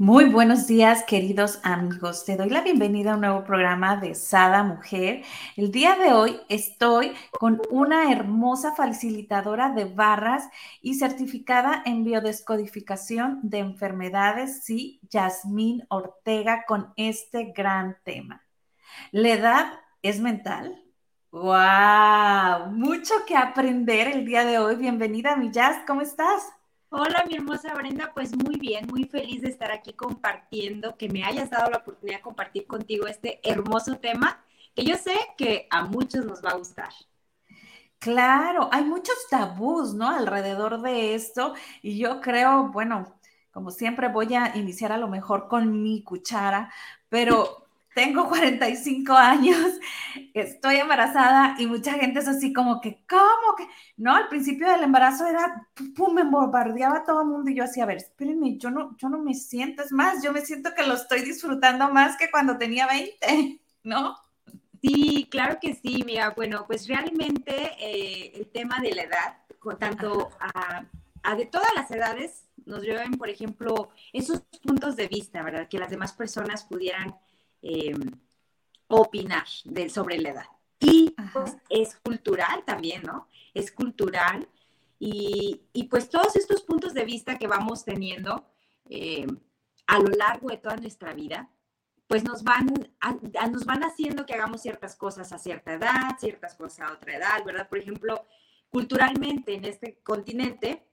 [0.00, 2.24] Muy buenos días, queridos amigos.
[2.24, 5.24] Te doy la bienvenida a un nuevo programa de Sada Mujer.
[5.58, 10.48] El día de hoy estoy con una hermosa facilitadora de barras
[10.80, 18.42] y certificada en biodescodificación de enfermedades, sí, Yasmín Ortega, con este gran tema.
[19.12, 19.66] ¿La edad
[20.00, 20.82] es mental?
[21.30, 22.70] ¡Wow!
[22.72, 24.76] Mucho que aprender el día de hoy.
[24.76, 25.76] Bienvenida, mi Jazz.
[25.86, 26.42] ¿Cómo estás?
[26.90, 31.24] Hola, mi hermosa Brenda, pues muy bien, muy feliz de estar aquí compartiendo, que me
[31.24, 35.84] hayas dado la oportunidad de compartir contigo este hermoso tema que yo sé que a
[35.84, 36.90] muchos nos va a gustar.
[37.98, 40.08] Claro, hay muchos tabús, ¿no?
[40.08, 43.14] Alrededor de esto y yo creo, bueno,
[43.52, 46.72] como siempre voy a iniciar a lo mejor con mi cuchara,
[47.10, 49.58] pero tengo 45 años,
[50.34, 53.66] estoy embarazada y mucha gente es así como que, ¿cómo que?
[53.96, 57.80] No, al principio del embarazo era, pum, me bombardeaba todo el mundo y yo así,
[57.80, 60.86] a ver, espérenme, yo no, yo no me siento, es más, yo me siento que
[60.86, 64.16] lo estoy disfrutando más que cuando tenía 20, ¿no?
[64.82, 69.36] Sí, claro que sí, mira, bueno, pues realmente eh, el tema de la edad,
[69.78, 70.86] tanto a,
[71.22, 75.68] a de todas las edades, nos llevan, por ejemplo, esos puntos de vista, ¿verdad?
[75.68, 77.14] Que las demás personas pudieran
[77.62, 77.94] eh,
[78.88, 80.46] opinar de, sobre la edad.
[80.80, 83.28] Y pues, es cultural también, ¿no?
[83.54, 84.48] Es cultural.
[84.98, 88.44] Y, pues todos estos puntos de vista que vamos teniendo
[88.88, 89.26] eh,
[89.86, 91.50] a lo largo de toda nuestra vida,
[92.06, 92.66] pues nos van,
[93.50, 97.44] nos van haciendo que hagamos ciertas cosas a cierta edad, ciertas cosas a otra edad,
[97.44, 97.68] ¿verdad?
[97.68, 98.26] Por ejemplo,
[98.68, 100.89] culturalmente en este continente,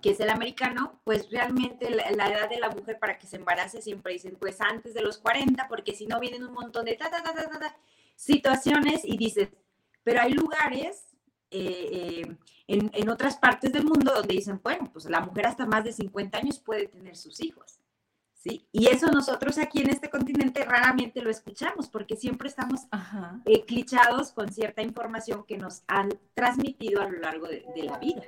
[0.00, 3.82] que es el americano, pues realmente la, edad de la mujer para que se embarace
[3.82, 6.98] siempre dicen pues antes de los 40, porque si no vienen un montón de
[8.14, 9.48] situaciones y dices,
[10.02, 11.04] pero hay lugares
[11.50, 12.36] eh, eh,
[12.66, 15.92] en, en, otras partes del mundo donde dicen, bueno, pues la mujer hasta más de
[15.92, 17.80] 50 años puede tener sus hijos.
[18.32, 18.68] ¿Sí?
[18.70, 22.82] Y eso nosotros aquí en este continente raramente lo escuchamos porque siempre estamos
[23.44, 28.22] eh, clichados con cierta información que nos han transmitido a lo largo de la vida.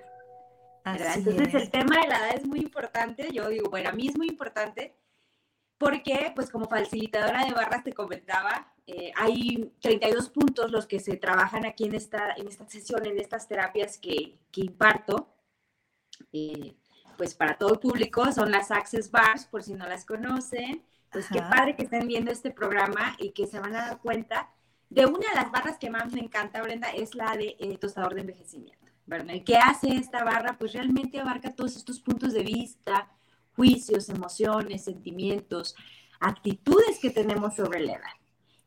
[0.97, 4.16] Entonces el tema de la edad es muy importante, yo digo, bueno, a mí es
[4.16, 4.94] muy importante
[5.78, 11.16] porque, pues como facilitadora de barras te comentaba, eh, hay 32 puntos los que se
[11.16, 15.28] trabajan aquí en esta, en esta sesión, en estas terapias que, que imparto,
[16.32, 16.75] eh,
[17.16, 21.27] pues para todo el público, son las Access Bars, por si no las conocen, pues
[21.32, 24.50] qué padre que estén viendo este programa y que se van a dar cuenta
[24.91, 28.15] de una de las barras que más me encanta, Brenda, es la de eh, tostador
[28.15, 28.88] de envejecimiento.
[29.09, 29.35] ¿Verdad?
[29.45, 30.57] ¿Qué hace esta barra?
[30.59, 33.11] Pues realmente abarca todos estos puntos de vista,
[33.57, 35.75] juicios, emociones, sentimientos,
[36.21, 38.13] actitudes que tenemos sobre la edad.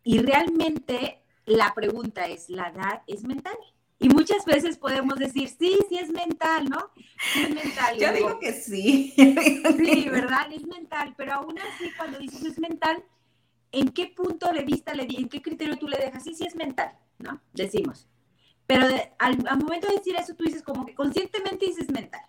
[0.04, 3.56] Y realmente la pregunta es, ¿la edad es mental?
[4.00, 6.90] Y muchas veces podemos decir, sí, sí es mental, ¿no?
[7.34, 7.98] Sí es mental.
[8.00, 9.14] Yo digo, que sí.
[9.16, 10.52] sí, ¿verdad?
[10.52, 13.04] Es mental, pero aún así cuando dices es mental,
[13.72, 16.24] ¿en qué punto de vista, le, en qué criterio tú le dejas?
[16.24, 17.40] Sí, sí es mental, ¿no?
[17.54, 18.08] Decimos.
[18.72, 18.88] Pero
[19.20, 22.22] al, momento de decir eso, tú dices como que conscientemente dices mental.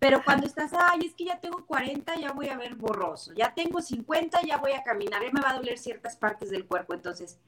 [0.00, 3.32] Pero cuando estás, ay, es que ya tengo 40, ya voy a ver borroso.
[3.34, 6.66] Ya tengo 50, ya voy a caminar, ya me va a doler ciertas partes del
[6.66, 6.94] cuerpo.
[6.94, 7.38] Entonces,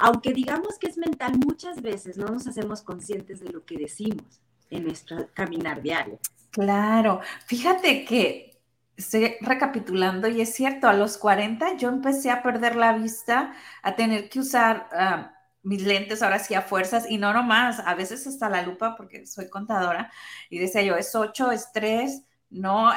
[0.00, 4.40] aunque digamos que es mental, muchas veces no nos hacemos conscientes de lo que decimos
[4.68, 6.18] en nuestro caminar diario.
[6.50, 8.58] Claro, fíjate que
[8.96, 13.54] estoy recapitulando y es cierto, a los 40 yo empecé a perder la vista,
[13.84, 15.35] a tener que usar ah,
[15.66, 19.26] mis lentes ahora sí a fuerzas y no nomás, a veces hasta la lupa porque
[19.26, 20.12] soy contadora
[20.48, 22.92] y decía yo, es 8, es 3, no,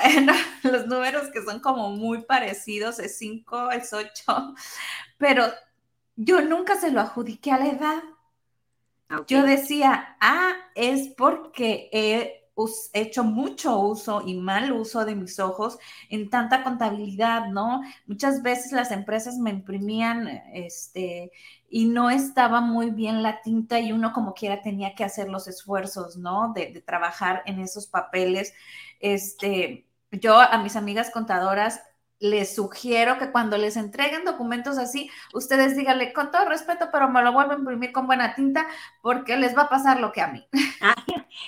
[0.61, 4.53] los números que son como muy parecidos, es 5, es 8,
[5.17, 5.45] pero
[6.15, 8.03] yo nunca se lo adjudiqué a la edad.
[9.25, 12.38] Yo decía, ah, es porque he
[12.93, 15.77] hecho mucho uso y mal uso de mis ojos
[16.09, 17.81] en tanta contabilidad, ¿no?
[18.05, 21.31] Muchas veces las empresas me imprimían, este,
[21.69, 25.47] y no estaba muy bien la tinta y uno como quiera tenía que hacer los
[25.47, 26.53] esfuerzos, ¿no?
[26.53, 28.53] De, trabajar en esos papeles.
[28.99, 31.81] Este, yo a mis amigas contadoras
[32.19, 37.23] les sugiero que cuando les entreguen documentos así, ustedes díganle con todo respeto, pero me
[37.23, 38.67] lo vuelvo a imprimir con buena tinta
[39.01, 40.45] porque les va a pasar lo que a mí.
[40.81, 40.95] Ah,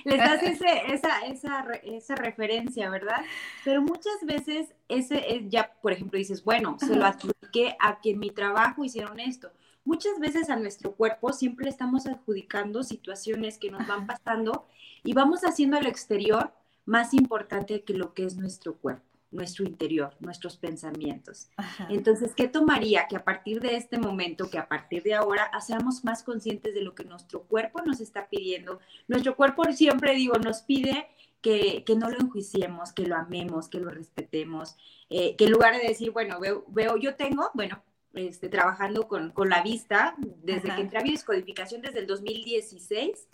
[0.04, 3.22] les das esa, esa, esa, referencia, ¿verdad?
[3.64, 8.12] Pero muchas veces ese es ya, por ejemplo, dices, bueno, se lo adjudiqué a que
[8.12, 9.52] en mi trabajo hicieron esto.
[9.86, 14.68] Muchas veces a nuestro cuerpo siempre estamos adjudicando situaciones que nos van pasando
[15.02, 16.52] y vamos haciendo al exterior
[16.84, 21.50] más importante que lo que es nuestro cuerpo nuestro interior, nuestros pensamientos.
[21.90, 26.04] Entonces, ¿qué tomaría que a partir de este momento, que a partir de ahora, seamos
[26.04, 28.80] más conscientes de lo que nuestro cuerpo nos está pidiendo?
[29.08, 31.08] Nuestro cuerpo siempre, digo, nos pide
[31.42, 34.76] que, no lo enjuiciemos, que lo amemos, que lo respetemos,
[35.10, 37.82] eh, que en lugar de decir, bueno, veo, veo yo tengo, bueno,
[38.14, 43.28] este, trabajando con, la vista, desde que entré a descodificación desde el 2016,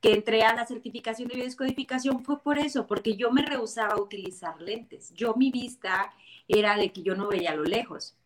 [0.00, 4.00] que entré a la certificación de biodescodificación fue por eso, porque yo me rehusaba a
[4.00, 5.12] utilizar lentes.
[5.14, 6.12] Yo mi vista
[6.48, 8.16] era de que yo no veía a lo lejos.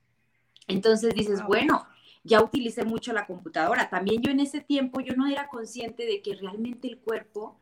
[0.68, 1.86] Entonces dices, bueno,
[2.22, 3.90] ya utilicé mucho la computadora.
[3.90, 7.60] También yo en ese tiempo yo no era consciente de que realmente el cuerpo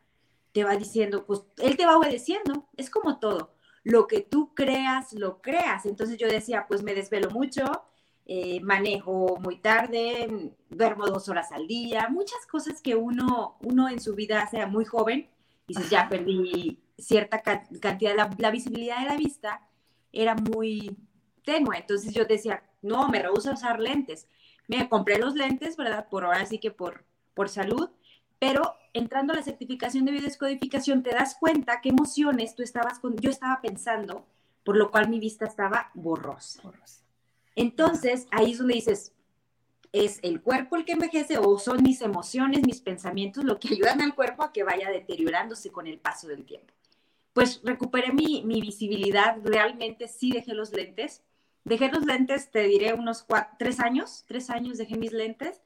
[0.53, 2.67] te va diciendo, pues él te va obedeciendo.
[2.77, 3.55] Es como todo.
[3.83, 5.85] Lo que tú creas, lo creas.
[5.85, 7.65] Entonces yo decía, pues me desvelo mucho,
[8.25, 13.99] eh, manejo muy tarde, duermo dos horas al día, muchas cosas que uno, uno en
[13.99, 15.29] su vida sea muy joven,
[15.67, 19.61] y dices, ya perdí cierta cantidad, la, la, visibilidad de la vista
[20.11, 20.97] era muy
[21.43, 24.27] tenue, entonces yo decía, no, me rehuso a usar lentes.
[24.67, 26.07] Me compré los lentes, ¿verdad?
[26.09, 27.89] Por ahora sí que por, por salud,
[28.39, 33.15] pero entrando a la certificación de biodescodificación te das cuenta qué emociones tú estabas con,
[33.17, 34.25] yo estaba pensando,
[34.63, 36.61] por lo cual mi vista estaba borrosa.
[36.61, 37.02] borrosa.
[37.55, 39.13] Entonces, ahí es donde dices,
[39.91, 44.01] ¿es el cuerpo el que envejece o son mis emociones, mis pensamientos lo que ayudan
[44.01, 46.73] al cuerpo a que vaya deteriorándose con el paso del tiempo?
[47.33, 51.23] Pues recuperé mi, visibilidad, realmente sí dejé los lentes.
[51.63, 53.25] Dejé los lentes, te diré, unos
[53.57, 55.61] tres años, tres años dejé mis lentes,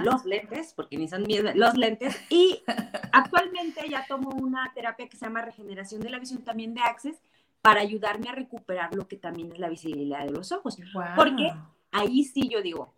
[0.00, 2.60] los lentes, porque ni son mis, los lentes, y
[3.12, 7.22] actualmente ya tomo una terapia que se llama regeneración de la visión también de Access,
[7.68, 10.78] para ayudarme a recuperar lo que también es la visibilidad de los ojos.
[11.14, 11.52] Porque
[11.92, 12.94] ahí sí yo digo,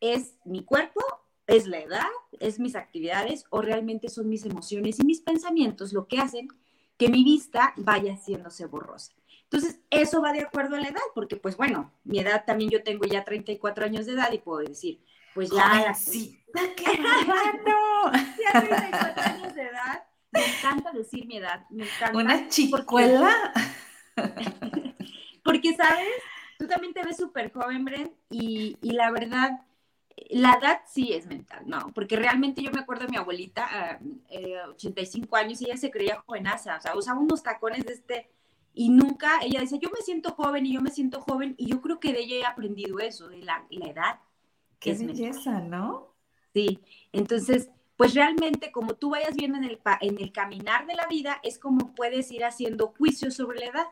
[0.00, 1.00] ¿es mi cuerpo?
[1.48, 2.06] ¿Es la edad?
[2.38, 3.46] ¿Es mis actividades?
[3.50, 6.46] ¿O realmente son mis emociones y mis pensamientos lo que hacen
[6.96, 9.12] que mi vista vaya haciéndose borrosa?
[9.42, 12.84] Entonces, eso va de acuerdo a la edad, porque pues bueno, mi edad también yo
[12.84, 15.02] tengo ya 34 años de edad y puedo decir,
[15.34, 15.92] pues ya...
[15.94, 16.40] sí.
[16.76, 18.12] ¡Qué raro!
[18.40, 20.04] ya 34 años de edad.
[20.30, 22.16] Me encanta decir mi edad, me encanta.
[22.16, 23.50] Una chicuela.
[23.52, 23.82] Porque,
[25.76, 26.22] ¿sabes?
[26.58, 29.62] Tú también te ves súper joven, Bren, y, la verdad,
[30.30, 31.90] la edad sí es mental, ¿no?
[31.94, 33.98] Porque realmente yo me acuerdo de mi abuelita,
[34.70, 37.94] 85 ah, eh, años, y ella se creía jovenaza, o sea, usaba unos tacones de
[37.94, 38.30] este,
[38.74, 41.80] y nunca, ella decía, yo me siento joven y yo me siento joven, y yo
[41.80, 44.20] creo que de ella he aprendido eso, de la, edad.
[44.78, 46.14] Qué belleza, ¿no?
[46.54, 46.80] Sí,
[47.12, 51.40] entonces, pues realmente como tú vayas viendo en el, en el caminar de la vida,
[51.42, 53.86] es como puedes ir haciendo juicios sobre la edad.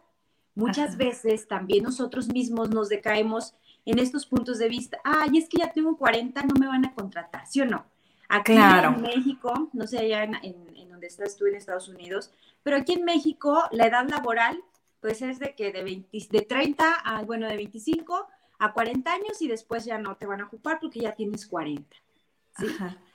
[0.55, 3.55] Muchas veces también nosotros mismos nos decaemos
[3.85, 4.99] en estos puntos de vista.
[5.05, 7.85] Ay, es que ya tengo 40, no me van a contratar, ¿sí o no?
[8.29, 12.31] Aquí en México, no sé allá en, donde estás tú en Estados Unidos,
[12.63, 14.63] pero aquí en México la edad laboral
[15.01, 19.41] pues es de que de, 20, de 30 a, bueno, de 25 a 40 años
[19.41, 21.97] y después ya no te van a ocupar porque ya tienes 40.
[22.59, 22.67] ¿sí?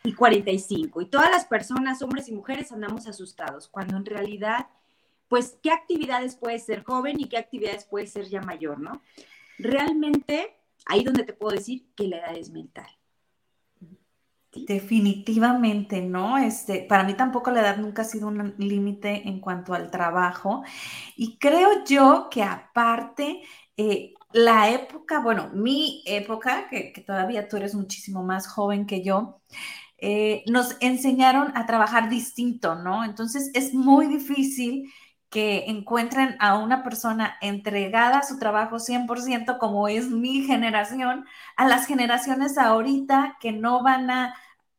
[0.04, 1.02] Y 45.
[1.02, 4.68] Y todas las personas, hombres y mujeres, andamos asustados, cuando en realidad
[5.28, 9.02] pues qué actividades puede ser joven y qué actividades puede ser ya mayor, ¿no?
[9.58, 10.56] Realmente,
[10.86, 12.88] ahí donde te puedo decir que la edad es mental.
[14.56, 16.38] Definitivamente, ¿no?
[16.38, 20.64] Este, para mí tampoco la edad nunca ha sido un límite en cuanto al trabajo.
[21.18, 23.42] Y creo yo que aparte,
[23.76, 29.42] eh, la época, bueno, mi época, que, todavía tú eres muchísimo más joven que yo,
[29.98, 33.04] eh, nos enseñaron a trabajar distinto, ¿no?
[33.04, 34.92] Entonces es muy difícil
[35.36, 41.26] que encuentren a una persona entregada a su trabajo 100%, como es mi generación,
[41.58, 44.34] a las generaciones ahorita que no van a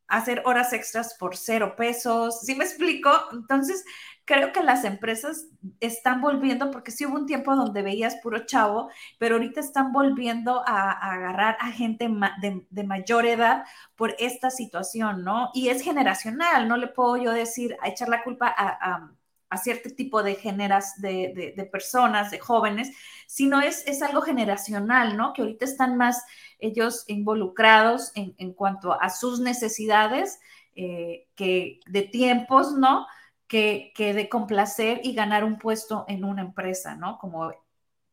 [0.09, 2.41] hacer horas extras por cero pesos.
[2.41, 3.11] ¿Sí me explico?
[3.33, 3.85] Entonces,
[4.25, 5.47] creo que las empresas
[5.81, 10.63] están volviendo, porque sí hubo un tiempo donde veías puro chavo, pero ahorita están volviendo
[10.67, 12.09] a, agarrar a gente
[12.41, 15.51] de, mayor edad por esta situación, ¿no?
[15.53, 19.11] Y es generacional, no le puedo yo decir, a echar la culpa a a
[19.57, 22.91] cierto tipo de generas de, personas, de jóvenes,
[23.27, 25.33] sino es, es algo generacional, ¿no?
[25.33, 26.25] Que ahorita están más
[26.59, 30.39] ellos involucrados en, cuanto a sus necesidades,
[30.75, 33.07] eh, que de tiempos, ¿no?
[33.47, 37.19] Que, que, de complacer y ganar un puesto en una empresa, ¿no?
[37.19, 37.53] Como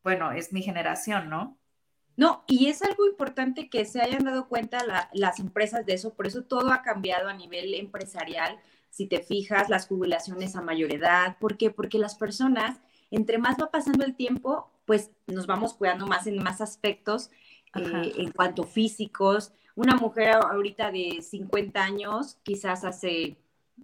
[0.04, 1.58] bueno, es mi generación, ¿no?
[2.16, 6.28] No, y es algo importante que se hayan dado cuenta las empresas de eso, por
[6.28, 8.60] eso todo ha cambiado a nivel empresarial.
[8.94, 11.70] Si te fijas, las jubilaciones a mayor edad, ¿por qué?
[11.70, 16.40] Porque las personas, entre más va pasando el tiempo, pues nos vamos cuidando más en
[16.40, 17.30] más aspectos
[17.74, 19.52] eh, en cuanto físicos.
[19.74, 23.36] Una mujer ahorita de 50 años, quizás hace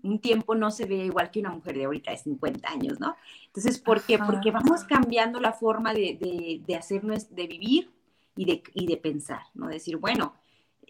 [0.04, 3.16] un tiempo no se ve igual que una mujer de ahorita de 50 años, ¿no?
[3.46, 4.16] Entonces, ¿por qué?
[4.16, 7.90] Porque vamos cambiando la forma de, de, de hacernos, de vivir
[8.36, 9.66] y de, y de pensar, ¿no?
[9.66, 10.34] Decir, bueno,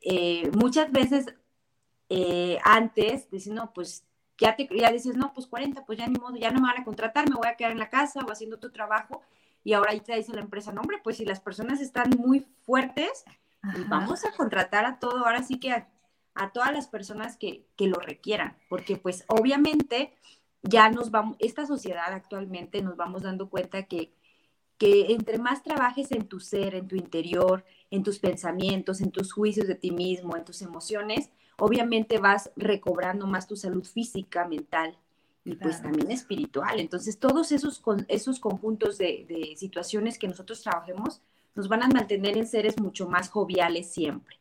[0.03, 1.35] eh, muchas veces
[2.11, 4.05] eh, antes, decir, no, pues
[4.40, 6.80] ya, te, ya dices, no, pues 40, pues ya ni modo, ya no me van
[6.80, 9.23] a contratar, me voy a quedar en la casa o haciendo tu trabajo.
[9.62, 12.47] Y ahora ahí te dice la empresa, no, hombre, pues si las personas están muy
[12.62, 13.25] fuertes,
[13.61, 15.88] pues vamos a contratar a todo, ahora sí que a,
[16.35, 20.14] a todas las personas que, que, lo requieran, porque pues obviamente
[20.62, 24.14] ya nos vamos, esta sociedad actualmente nos vamos dando cuenta que
[24.80, 29.30] que entre más trabajes en tu ser, en tu interior, en tus pensamientos, en tus
[29.30, 31.28] juicios de ti mismo, en tus emociones,
[31.61, 34.99] obviamente vas recobrando más tu salud física, mental
[35.45, 36.81] y pues también espiritual.
[36.81, 41.23] Entonces, todos esos, esos conjuntos de, situaciones que nosotros trabajemos
[41.55, 44.37] nos van a mantener en seres mucho más joviales siempre.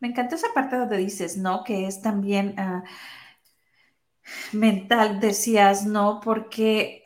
[0.00, 1.64] Me encanta esa parte donde dices, ¿no?
[1.64, 2.84] Que es también ah,
[4.52, 6.20] mental, decías, ¿no?
[6.22, 7.02] Porque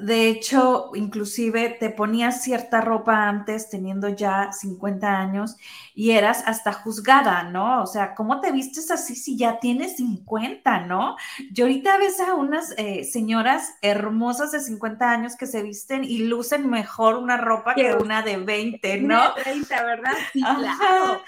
[0.00, 5.56] de hecho, inclusive te ponías cierta ropa antes, teniendo ya 50 años,
[5.94, 7.82] y eras hasta juzgada, ¿no?
[7.82, 11.16] O sea, ¿cómo te vistes así si ya tienes 50, ¿no?
[11.52, 16.18] Yo ahorita ves a unas eh, señoras hermosas de 50 años que se visten y
[16.18, 19.34] lucen mejor una ropa que una de 20, ¿no?
[19.34, 20.12] De 30, ¿verdad?
[20.32, 21.22] Sí, claro.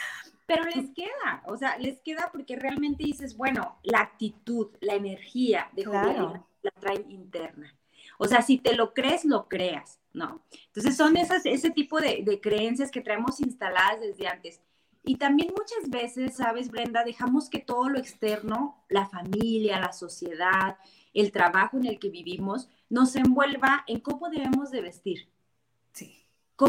[0.47, 5.71] Pero les queda, o sea, les queda porque realmente dices, bueno, la actitud, la energía
[5.73, 6.47] de claro.
[6.63, 7.75] la traen interna.
[8.23, 10.45] O sea, si te lo crees, lo creas, ¿no?
[10.69, 14.61] Entonces son esas, ese tipo de, creencias que traemos instaladas desde antes.
[15.03, 20.77] Y también muchas veces, sabes, Brenda, dejamos que todo lo externo, la familia, la sociedad,
[21.13, 25.29] el trabajo en el que vivimos, nos envuelva en cómo debemos de vestir.
[25.93, 26.25] Sí.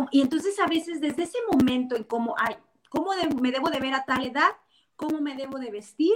[0.10, 2.56] y entonces a veces desde ese momento en cómo, ay,
[2.90, 4.50] cómo me debo de ver a tal edad,
[4.96, 6.16] cómo me debo de vestir,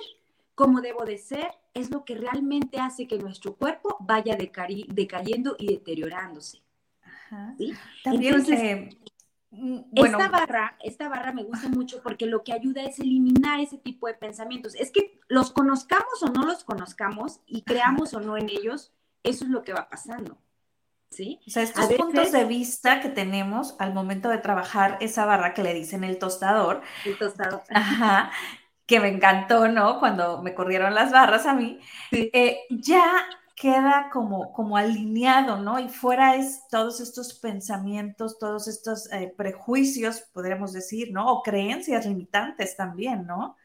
[0.57, 5.67] cómo debo de ser, es lo que realmente hace que nuestro cuerpo vaya decayendo y
[5.67, 6.63] deteriorándose.
[8.03, 8.97] También Entonces,
[9.51, 13.77] mm, esta barra, esta barra me gusta mucho porque lo que ayuda es eliminar ese
[13.77, 14.73] tipo de pensamientos.
[14.73, 19.45] Es que los conozcamos o no los conozcamos y creamos o no en ellos, eso
[19.45, 20.39] es lo que va pasando.
[21.11, 21.39] ¿Sí?
[21.45, 25.61] O sea, estos puntos de vista que tenemos al momento de trabajar esa barra que
[25.61, 26.81] le dicen el tostador.
[27.05, 27.61] El tostador.
[27.69, 28.31] Ajá
[28.87, 29.99] que me encantó, ¿no?
[29.99, 31.79] Cuando me corrieron las barras a mí,
[32.11, 35.79] eh, ya queda como, como alineado, ¿no?
[35.79, 41.31] Y fuera es todos estos pensamientos, todos estos eh, prejuicios, podríamos decir, ¿no?
[41.31, 43.57] O creencias limitantes también, ¿no?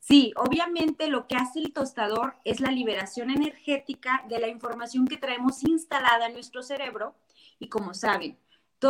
[0.00, 5.16] Sí, obviamente lo que hace el tostador es la liberación energética de la información que
[5.16, 7.16] traemos instalada en nuestro cerebro
[7.58, 8.38] y como saben,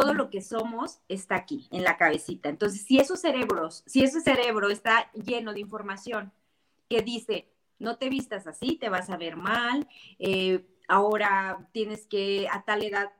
[0.00, 2.50] todo lo que somos está aquí, en la cabecita.
[2.50, 6.32] Entonces, si esos cerebros, si ese cerebro está lleno de información
[6.90, 7.48] que dice,
[7.78, 9.88] no te vistas así, te vas a ver mal,
[10.18, 13.10] eh, ahora tienes que a tal edad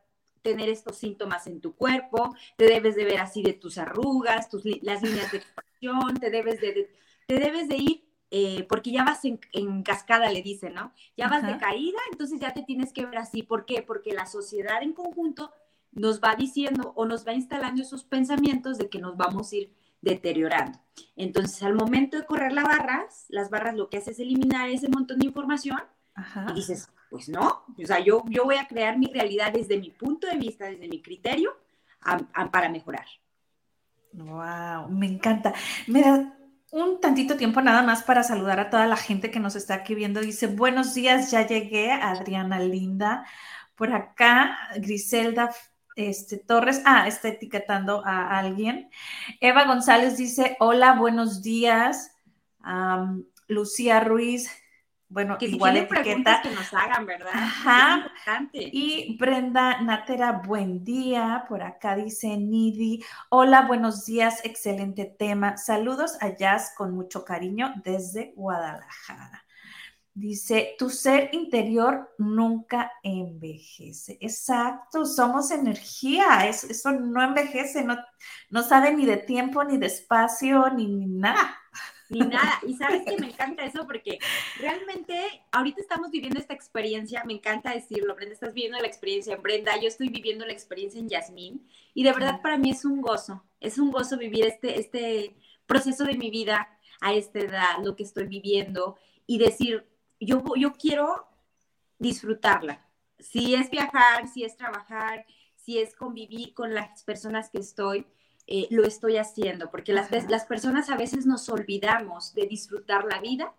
[0.42, 4.62] tener estos síntomas en tu cuerpo, te debes de ver así de tus arrugas, tus,
[4.82, 6.90] las líneas de expresión, te debes de,
[7.26, 10.92] te debes de ir eh, porque ya vas en, cascada, le dicen, ¿no?
[11.16, 13.42] Ya vas de caída, entonces ya te tienes que ver así.
[13.42, 13.82] ¿Por qué?
[13.82, 15.52] Porque la sociedad en conjunto
[15.96, 19.74] nos va diciendo o nos va instalando esos pensamientos de que nos vamos a ir
[20.02, 20.78] deteriorando.
[21.16, 24.88] Entonces, al momento de correr las barras, las barras lo que hace es eliminar ese
[24.88, 25.80] montón de información
[26.50, 29.90] y dices, pues no, o sea, yo, yo voy a crear mi realidad desde mi
[29.90, 31.56] punto de vista, desde mi criterio,
[32.52, 33.06] para mejorar.
[34.12, 35.54] Wow, me encanta.
[35.86, 36.36] Me da
[36.72, 39.94] un tantito tiempo nada más para saludar a toda la gente que nos está aquí
[39.94, 40.20] viendo.
[40.20, 43.26] Dice, buenos días, ya llegué, Adriana Linda.
[43.74, 45.50] Por acá, Griselda
[45.96, 48.90] este, Torres, ah, está etiquetando a alguien.
[49.40, 52.12] Eva González dice, hola, buenos días.
[53.48, 54.50] Lucía Ruiz,
[55.08, 56.40] bueno, que igual etiqueta.
[56.42, 57.30] que nos hagan, ¿verdad?
[57.32, 58.12] Ajá.
[58.52, 61.44] Y Brenda Natera, buen día.
[61.48, 65.56] Por acá dice Nidi, hola, buenos días, excelente tema.
[65.56, 69.45] Saludos a Jazz con mucho cariño desde Guadalajara.
[70.18, 74.16] Dice, tu ser interior nunca envejece.
[74.22, 77.98] Exacto, somos energía, eso, no envejece, no,
[78.48, 81.58] no sabe ni de tiempo, ni de espacio, ni, nada.
[82.08, 82.60] ni nada.
[82.66, 84.18] Y sabes que me encanta eso porque
[84.58, 89.42] realmente ahorita estamos viviendo esta experiencia, me encanta decirlo, Brenda, estás viviendo la experiencia en
[89.42, 93.02] Brenda, yo estoy viviendo la experiencia en Yasmín y de verdad para mí es un
[93.02, 96.70] gozo, es un gozo vivir este, este proceso de mi vida
[97.02, 98.96] a esta edad, lo que estoy viviendo
[99.26, 99.84] y decir,
[100.20, 101.26] yo, yo quiero
[101.98, 102.86] disfrutarla.
[103.18, 108.06] Si es viajar, si es trabajar, si es convivir con las personas que estoy,
[108.46, 113.20] eh, lo estoy haciendo, porque las, las personas a veces nos olvidamos de disfrutar la
[113.20, 113.52] vida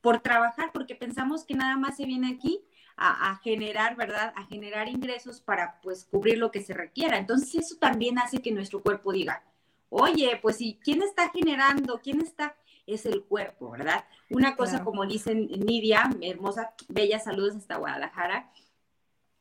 [0.00, 2.64] por trabajar, porque pensamos que nada más se viene aquí
[2.96, 4.32] a, generar, ¿verdad?
[4.36, 7.18] A generar ingresos para pues cubrir lo que se requiera.
[7.18, 9.42] Entonces eso también hace que nuestro cuerpo diga,
[9.88, 12.56] oye, pues si quién está generando, quién está,
[12.86, 14.04] es el cuerpo, ¿verdad?
[14.30, 18.52] Una cosa como dice Nidia, hermosa, bella, saludos hasta Guadalajara,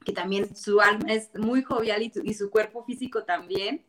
[0.06, 3.86] que también su alma es muy jovial y su cuerpo físico también.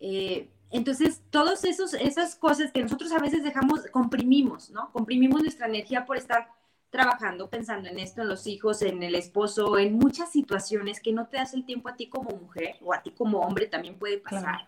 [0.00, 4.90] Eh, entonces, todas esas cosas que nosotros a veces dejamos, comprimimos, ¿no?
[4.92, 6.48] Comprimimos nuestra energía por estar
[6.90, 11.26] trabajando, pensando en esto, en los hijos, en el esposo, en muchas situaciones que no
[11.26, 14.18] te das el tiempo a ti como mujer o a ti como hombre también puede
[14.18, 14.66] pasar.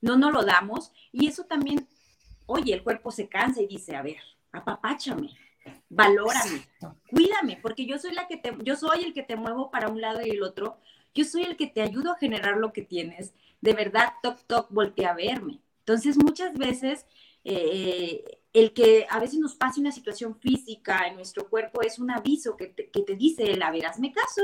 [0.00, 1.88] No nos lo damos y eso también,
[2.46, 4.18] oye, el cuerpo se cansa y dice, a ver,
[4.52, 5.30] apapáchame,
[5.88, 6.66] valórame,
[7.10, 10.00] cuídame, porque yo soy la que te, yo soy el que te muevo para un
[10.00, 10.78] lado y el otro,
[11.14, 13.34] yo soy el que te ayudo a generar lo que tienes
[13.64, 15.58] de verdad, toc, toc, voltea a verme.
[15.78, 17.06] Entonces, muchas veces,
[17.44, 18.22] eh,
[18.52, 22.58] el que a veces nos pase una situación física en nuestro cuerpo es un aviso
[22.58, 24.42] que te, que te dice, la ver, hazme caso,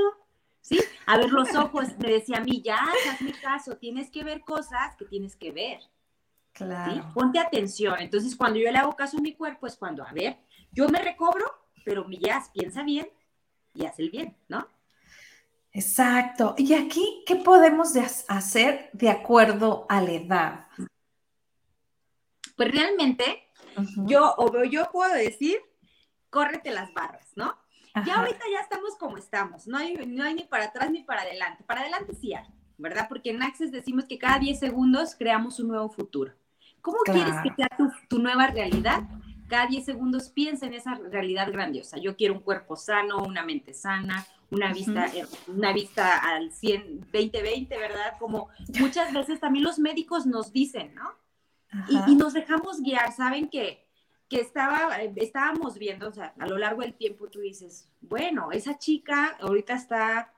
[0.63, 0.81] ¿sí?
[1.05, 2.79] A ver los ojos, me decía a mí, ya,
[3.11, 5.81] hazme caso, tienes que ver cosas que tienes que ver.
[6.67, 7.11] Claro.
[7.15, 7.97] Ponte atención.
[7.99, 10.39] Entonces, cuando yo le hago caso a mi cuerpo, es cuando, a ver,
[10.73, 11.47] yo me recobro,
[11.85, 13.09] pero mi jazz piensa bien
[13.75, 14.67] y hace el bien, ¿no?
[15.73, 16.55] Exacto.
[16.59, 17.93] ¿Y aquí qué podemos
[18.29, 20.67] hacer de acuerdo a la edad?
[22.57, 23.49] Pues realmente,
[24.07, 25.59] yo, o yo puedo decir,
[26.29, 27.57] córrete las barras, ¿no?
[28.07, 31.23] Ya ahorita ya estamos como estamos, no hay, no hay ni para atrás ni para
[31.23, 31.65] adelante.
[31.65, 32.47] Para adelante sí hay,
[32.79, 33.07] ¿verdad?
[33.09, 36.33] Porque en Access decimos que cada 10 segundos creamos un nuevo futuro.
[36.83, 39.03] ¿Cómo quieres que sea tu, tu nueva realidad?
[39.49, 41.99] Cada 10 segundos piensa en esa realidad grandiosa.
[41.99, 45.07] Yo quiero un cuerpo sano, una mente sana, una vista,
[45.49, 48.15] una vista al 100, 2020, ¿verdad?
[48.19, 51.13] Como muchas veces también los médicos nos dicen, ¿no?
[52.09, 53.89] Y, nos dejamos guiar, ¿saben que
[54.29, 58.53] que estaba, eh, estábamos viendo, o sea, a lo largo del tiempo tú dices, bueno,
[58.53, 60.33] esa chica ahorita está,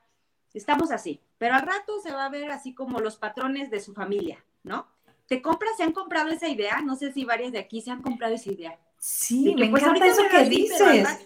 [0.51, 3.93] estamos así, pero al rato se va a ver así como los patrones de su
[3.93, 4.87] familia, ¿no?
[5.33, 6.79] ¿Te compras, se han comprado esa idea?
[6.85, 8.77] No sé si varias de aquí se han comprado esa idea.
[8.99, 11.25] Sí, me pues, encanta eso que dices.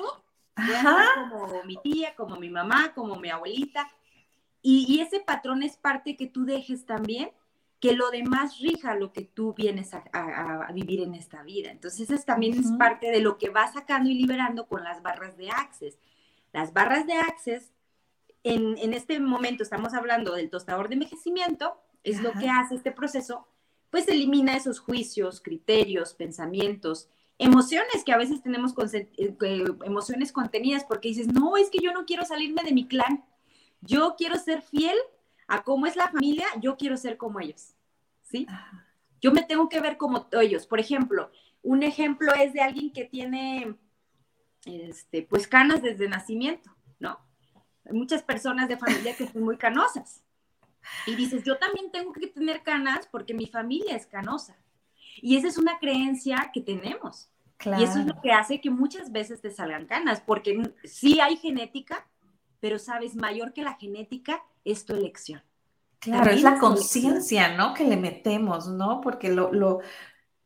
[1.30, 3.92] Como mi tía, como mi mamá, como mi abuelita.
[4.62, 7.32] Y, ese patrón es parte que tú dejes también,
[7.82, 11.70] que lo demás rija lo que tú vienes a, vivir en esta vida.
[11.70, 15.36] Entonces, eso también es parte de lo que vas sacando y liberando con las barras
[15.36, 16.00] de Access.
[16.54, 17.74] Las barras de Access,
[18.46, 22.94] en, en este momento estamos hablando del tostador de envejecimiento, es lo que hace este
[22.94, 23.46] proceso,
[23.90, 29.10] pues elimina esos juicios, criterios, pensamientos, emociones que a veces tenemos eh,
[29.84, 33.24] emociones contenidas porque dices, no, es que yo no quiero salirme de mi clan,
[33.82, 34.98] yo quiero ser fiel
[35.48, 37.76] a cómo es la familia, yo quiero ser como ellos,
[38.24, 38.48] ¿sí?
[39.22, 40.68] Yo me tengo que ver como ellos.
[40.68, 43.76] Por ejemplo, un ejemplo es de alguien que tiene,
[44.66, 47.20] este, pues, canas desde nacimiento, ¿no?
[47.86, 50.24] Hay muchas personas de familia que son muy canosas.
[51.06, 54.58] Y dices, yo también tengo que tener canas porque mi familia es canosa.
[55.22, 57.30] Y esa es una creencia que tenemos.
[57.66, 61.38] Y eso es lo que hace que muchas veces te salgan canas, porque sí hay
[61.38, 62.08] genética,
[62.60, 65.42] pero sabes, mayor que la genética es tu elección.
[66.00, 67.74] Claro, es la conciencia, ¿no?
[67.74, 69.02] Que le metemos, ¿no?
[69.02, 69.80] Porque lo, lo,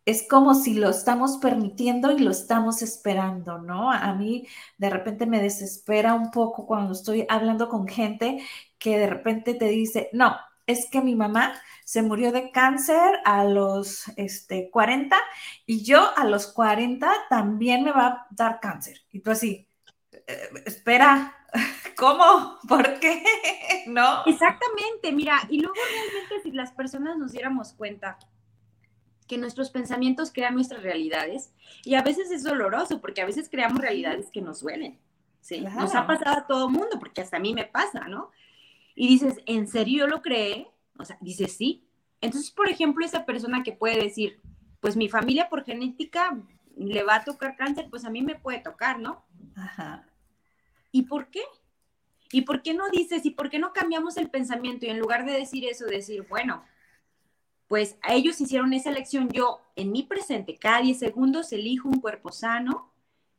[0.06, 3.92] es como si lo estamos permitiendo y lo estamos esperando, ¿no?
[3.92, 8.44] A mí de repente me desespera un poco cuando estoy hablando con gente
[8.80, 10.36] que de repente te dice, no,
[10.66, 11.54] es que mi mamá
[11.86, 15.16] se murió de cáncer a los este, 40
[15.66, 19.02] y yo a los 40 también me va a dar cáncer.
[19.12, 19.68] Y tú así,
[20.12, 21.36] eh, espera,
[21.98, 22.58] ¿cómo?
[22.68, 23.24] ¿Por qué?
[23.88, 24.24] ¿No?
[24.26, 28.18] Exactamente, mira, y luego realmente si las personas nos diéramos cuenta
[29.32, 31.54] que nuestros pensamientos crean nuestras realidades
[31.86, 35.00] y a veces es doloroso porque a veces creamos realidades que nos duelen.
[35.39, 35.62] ¿sí?
[35.62, 38.30] Nos ha pasado a todo mundo porque hasta a mí me pasa, ¿no?
[38.94, 40.67] Y dices, ¿en serio yo lo creé?
[41.00, 41.88] O sea, dices, sí.
[42.20, 44.41] Entonces, por ejemplo, esa persona que puede decir,
[44.82, 46.38] pues mi familia por genética
[46.76, 49.24] le va a tocar cáncer, pues a mí me puede tocar, ¿no?
[49.56, 50.10] Ajá.
[50.91, 51.44] ¿Y por qué?
[52.34, 55.26] ¿Y por qué no dices, y por qué no cambiamos el pensamiento y en lugar
[55.26, 56.65] de decir eso, decir, bueno,
[57.72, 59.30] pues ellos hicieron esa elección.
[59.30, 62.92] Yo, en mi presente, cada 10 segundos elijo un cuerpo sano,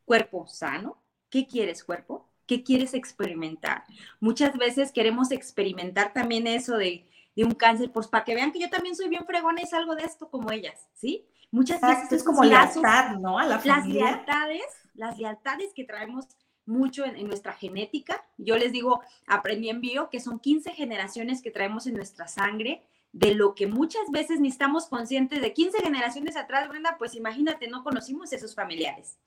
[0.05, 0.97] cuerpo sano.
[1.29, 2.27] ¿Qué quieres, cuerpo?
[2.47, 3.83] ¿Qué quieres experimentar?
[4.19, 8.71] Muchas veces queremos experimentar también eso de, un cáncer, pues para que vean que yo
[8.71, 11.27] también soy bien fregona y salgo de esto como ellas, ¿sí?
[11.51, 13.37] Muchas veces es como lealtad, ¿no?
[13.37, 14.65] A la Las lealtades,
[14.95, 16.25] las lealtades que traemos
[16.65, 18.25] mucho en, en, nuestra genética.
[18.39, 22.81] Yo les digo, aprendí en bio que son 15 generaciones que traemos en nuestra sangre
[23.13, 27.67] de lo que muchas veces ni estamos conscientes de 15 generaciones atrás, Brenda, pues imagínate,
[27.67, 29.17] no conocimos esos familiares.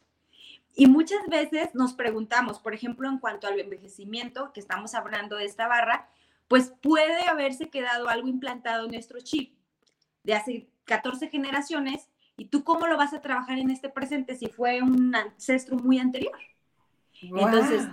[0.75, 5.47] Y muchas veces nos preguntamos, por ejemplo, en cuanto al envejecimiento, que estamos hablando de
[5.47, 6.11] esta barra,
[6.49, 9.55] pues puede haberse quedado algo implantado en nuestro chip
[10.25, 14.49] de hace 14 generaciones y tú cómo lo vas a trabajar en este presente si
[14.49, 16.39] fue un ancestro muy anterior.
[17.23, 17.89] Entonces,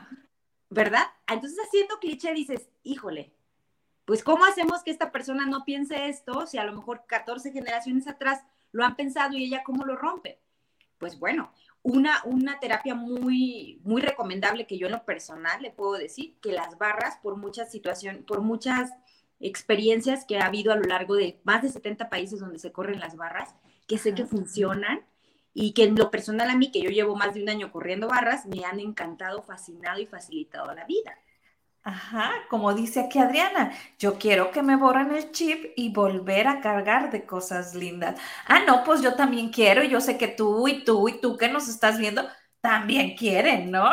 [0.69, 1.06] ¿verdad?
[1.27, 3.32] Entonces haciendo cliché dices, híjole,
[4.05, 8.07] pues ¿cómo hacemos que esta persona no piense esto si a lo mejor 14 generaciones
[8.07, 10.39] atrás lo han pensado y ella cómo lo rompe?
[10.97, 15.93] Pues bueno, una, una terapia muy, muy recomendable que yo en lo personal le puedo
[15.93, 18.91] decir, que las barras por muchas situaciones, por muchas
[19.39, 22.99] experiencias que ha habido a lo largo de más de 70 países donde se corren
[22.99, 23.53] las barras,
[23.87, 25.05] que sé que funcionan
[25.53, 28.07] y que en lo personal a mí, que yo llevo más de un año corriendo
[28.07, 31.17] barras, me han encantado, fascinado y facilitado la vida.
[31.86, 36.62] Ajá, como dice aquí Adriana, yo quiero que me borren el chip y volver a
[36.62, 38.17] cargar de cosas lindas.
[38.48, 41.36] Ah, no, pues yo también quiero, y yo sé que tú y tú y tú
[41.36, 42.26] que nos estás viendo
[42.62, 43.89] también quieren, ¿no?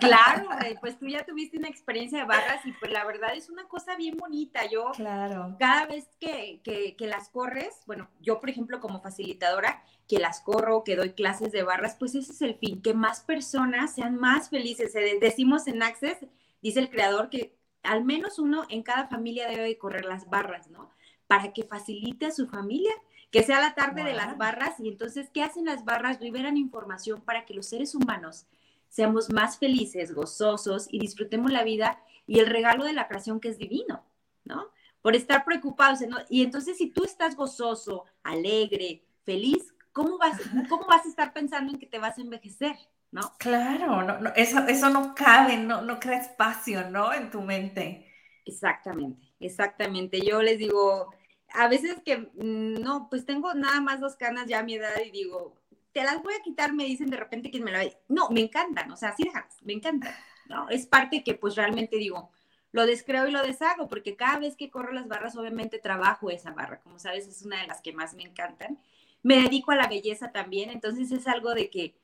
[0.00, 0.48] Claro,
[0.80, 3.96] pues tú ya tuviste una experiencia de barras y pues la verdad es una cosa
[3.96, 4.62] bien bonita.
[4.70, 5.56] Yo, claro.
[5.58, 10.84] cada vez que, que, las corres, bueno, yo por ejemplo como facilitadora, que las corro,
[10.84, 14.48] que doy clases de barras, pues ese es el fin, que más personas sean más
[14.48, 14.94] felices.
[15.20, 16.18] Decimos en Access,
[16.66, 20.90] dice el creador que al menos uno en cada familia debe correr las barras, ¿no?
[21.28, 22.92] Para que facilite a su familia,
[23.30, 26.20] que sea la tarde de las barras y entonces, ¿qué hacen las barras?
[26.20, 28.46] Liberan información para que los seres humanos
[28.88, 33.48] seamos más felices, gozosos y disfrutemos la vida y el regalo de la creación que
[33.48, 34.04] es divino,
[34.44, 34.68] ¿no?
[35.02, 36.16] Por estar preocupados, ¿no?
[36.28, 41.72] Y entonces, si tú estás gozoso, alegre, feliz, ¿cómo vas, ¿cómo vas a estar pensando
[41.72, 42.76] en que te vas a envejecer?
[43.16, 43.32] ¿No?
[43.38, 47.12] Claro, no, eso, eso no cabe, no, no crea espacio, ¿no?
[47.14, 48.12] En tu mente.
[48.44, 50.20] Exactamente, exactamente.
[50.24, 51.12] Yo les digo,
[51.54, 55.00] a veces que mm, no, pues tengo nada más dos canas ya a mi edad
[55.04, 55.54] y digo,
[55.92, 58.90] te las voy a quitar, me dicen de repente que me la No, me encantan,
[58.90, 60.14] o sea, sí déjalas, me encantan,
[60.48, 60.68] ¿no?
[60.70, 62.30] Es parte que pues realmente digo,
[62.72, 66.52] lo descreo y lo deshago, porque cada vez que corro las barras, obviamente trabajo esa
[66.52, 68.78] barra, como sabes, es una de las que más me encantan.
[69.22, 71.96] Me dedico a la belleza también, entonces es algo de que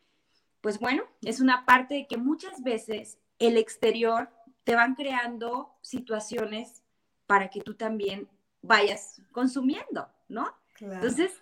[0.62, 4.30] pues bueno, es una parte de que muchas veces el exterior
[4.64, 6.82] te van creando situaciones
[7.26, 8.28] para que tú también
[8.62, 10.54] vayas consumiendo, ¿no?
[10.80, 11.32] Entonces,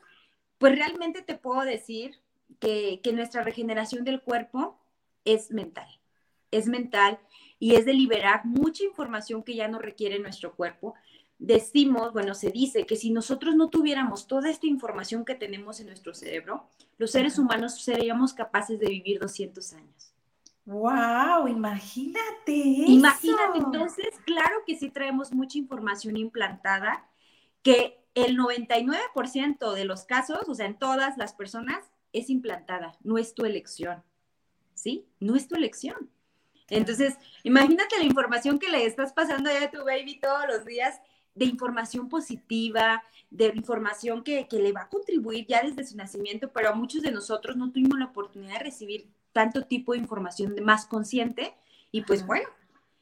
[0.59, 2.19] pues realmente te puedo decir
[2.59, 4.79] que, que, nuestra regeneración del cuerpo
[5.25, 5.89] es mental,
[6.51, 7.19] es mental
[7.59, 10.95] y es de liberar mucha información que ya no requiere nuestro cuerpo
[11.41, 15.87] decimos, bueno, se dice que si nosotros no tuviéramos toda esta información que tenemos en
[15.87, 20.13] nuestro cerebro, los seres humanos seríamos capaces de vivir 200 años.
[20.67, 21.49] ¡Wow!
[21.49, 22.53] Imagínate.
[22.55, 27.09] Imagínate, entonces, claro que sí traemos mucha información implantada,
[27.63, 33.17] que el 99% de los casos, o sea, en todas las personas, es implantada, no
[33.17, 34.05] es tu elección.
[34.75, 35.07] ¿Sí?
[35.21, 36.11] No es tu elección.
[36.69, 41.01] Entonces, imagínate la información que le estás pasando a tu baby todos los días
[41.41, 46.69] de información positiva, de información que, le va a contribuir ya desde su nacimiento, pero
[46.69, 50.85] a muchos de nosotros no tuvimos la oportunidad de recibir tanto tipo de información más
[50.85, 51.55] consciente.
[51.91, 52.47] Y pues bueno,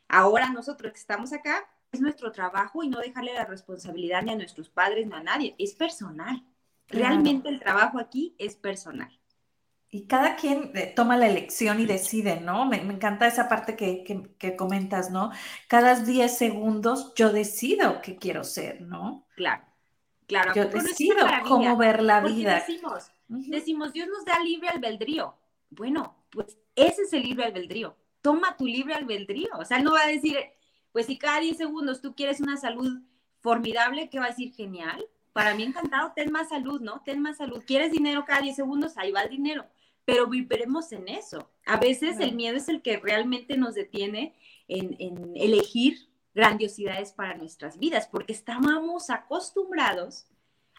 [0.07, 4.37] ahora nosotros que estamos acá, es nuestro trabajo y no dejarle la responsabilidad ni a
[4.37, 6.45] nuestros padres ni a nadie, es personal.
[6.87, 9.11] Realmente el trabajo aquí es personal.
[9.91, 12.67] Y cada quien eh, toma la elección y decide, ¿no?
[12.67, 14.05] Me, encanta esa parte que,
[14.39, 15.31] que, comentas, ¿no?
[15.67, 19.25] Cada 10 segundos yo decido qué quiero ser, ¿no?
[19.35, 19.65] Claro,
[20.27, 20.53] claro.
[20.55, 22.57] Yo decido cómo ver la vida.
[22.57, 25.35] Decimos, decimos, Dios nos da libre albedrío.
[25.71, 27.97] Bueno, pues ese es el libre albedrío.
[28.21, 29.49] Toma tu libre albedrío.
[29.59, 30.37] O sea, no va a decir,
[30.93, 33.01] pues si cada 10 segundos tú quieres una salud
[33.41, 34.53] formidable, ¿qué va a decir?
[34.53, 35.07] Genial.
[35.33, 37.01] Para mí encantado, ten más salud, ¿no?
[37.07, 37.63] Ten más salud.
[37.67, 38.99] ¿Quieres dinero cada 10 segundos?
[38.99, 39.65] Ahí va el dinero
[40.09, 41.51] pero viviremos en eso.
[41.67, 44.35] A veces el miedo es el que realmente nos detiene
[44.67, 44.97] en,
[45.37, 50.27] elegir grandiosidades para nuestras vidas, porque estábamos acostumbrados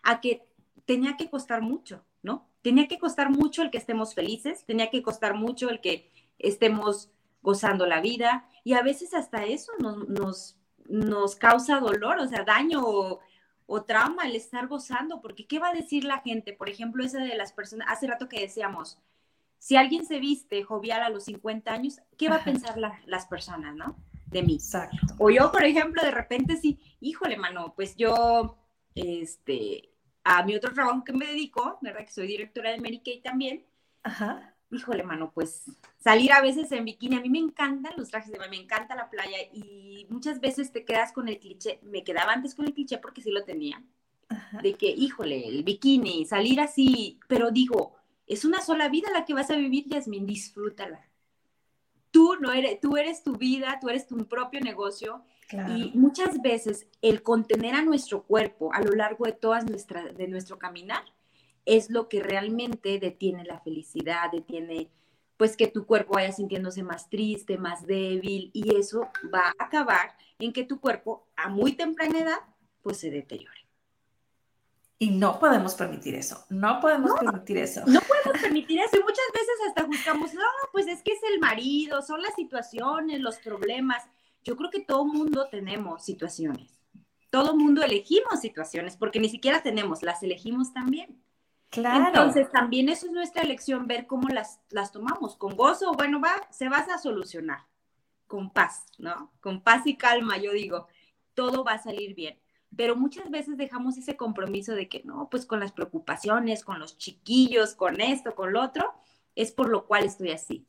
[0.02, 0.48] a que
[0.86, 2.50] tenía que costar mucho, ¿no?
[2.64, 7.12] Tenía que costar mucho el que estemos felices, tenía que costar mucho el que estemos
[7.44, 12.44] gozando la vida y a veces hasta eso nos, nos, nos causa dolor, o sea,
[12.44, 13.20] daño o,
[13.68, 16.52] o trauma el estar gozando, porque ¿qué va a decir la gente?
[16.52, 18.98] Por ejemplo, esa de las personas, hace rato que decíamos,
[19.60, 23.76] si alguien se viste jovial a los 50 años, ¿qué va a pensar las personas,
[23.76, 23.98] no?
[24.26, 24.56] De mí.
[24.56, 25.16] Exacto.
[25.18, 28.58] O yo, por ejemplo, de repente sí, híjole, mano, pues yo,
[28.96, 29.90] este,
[30.24, 32.06] a mi otro trabajo que me dedico, ¿verdad?
[32.06, 33.66] Que soy directora de Mary Kay también.
[34.04, 34.56] Ajá.
[34.72, 35.66] Híjole, mano, pues
[35.98, 38.96] salir a veces en bikini, a mí me encantan los trajes de baño, me encanta
[38.96, 42.74] la playa y muchas veces te quedas con el cliché, me quedaba antes con el
[42.76, 43.84] cliché porque sí lo tenía,
[44.62, 47.99] de que, híjole, el bikini, salir así, pero digo,
[48.30, 51.10] es una sola vida la que vas a vivir, Yasmin, disfrútala.
[52.12, 56.88] Tú no eres, tú eres tu vida, tú eres tu propio negocio y muchas veces
[57.02, 61.04] el contener a nuestro cuerpo a lo largo de todas nuestra, de nuestro caminar
[61.66, 64.90] es lo que realmente detiene la felicidad, detiene
[65.38, 70.16] pues que tu cuerpo vaya sintiéndose más triste, más débil y eso va a acabar
[70.38, 72.40] en que tu cuerpo a muy temprana edad
[72.84, 73.59] pues se deteriore.
[75.02, 77.82] Y no podemos permitir eso, no podemos permitir eso.
[77.88, 80.42] No podemos permitir eso y muchas veces hasta buscamos, no,
[80.74, 84.04] pues es que es el marido, son las situaciones, los problemas.
[84.44, 86.82] Yo creo que todo mundo tenemos situaciones,
[87.30, 91.24] todo mundo elegimos situaciones porque ni siquiera tenemos, las elegimos también.
[91.70, 92.08] Claro.
[92.08, 96.34] Entonces, también eso es nuestra elección, ver cómo las, las tomamos, con gozo, bueno, va,
[96.50, 97.60] se vas a solucionar,
[98.28, 99.32] con paz, ¿no?
[99.40, 100.88] Con paz y calma, yo digo,
[101.36, 102.38] todo va a salir bien.
[102.76, 106.98] Pero muchas veces dejamos ese compromiso de que no, pues con las preocupaciones, con los
[106.98, 108.94] chiquillos, con esto, con lo otro,
[109.36, 110.66] es por lo cual estoy así.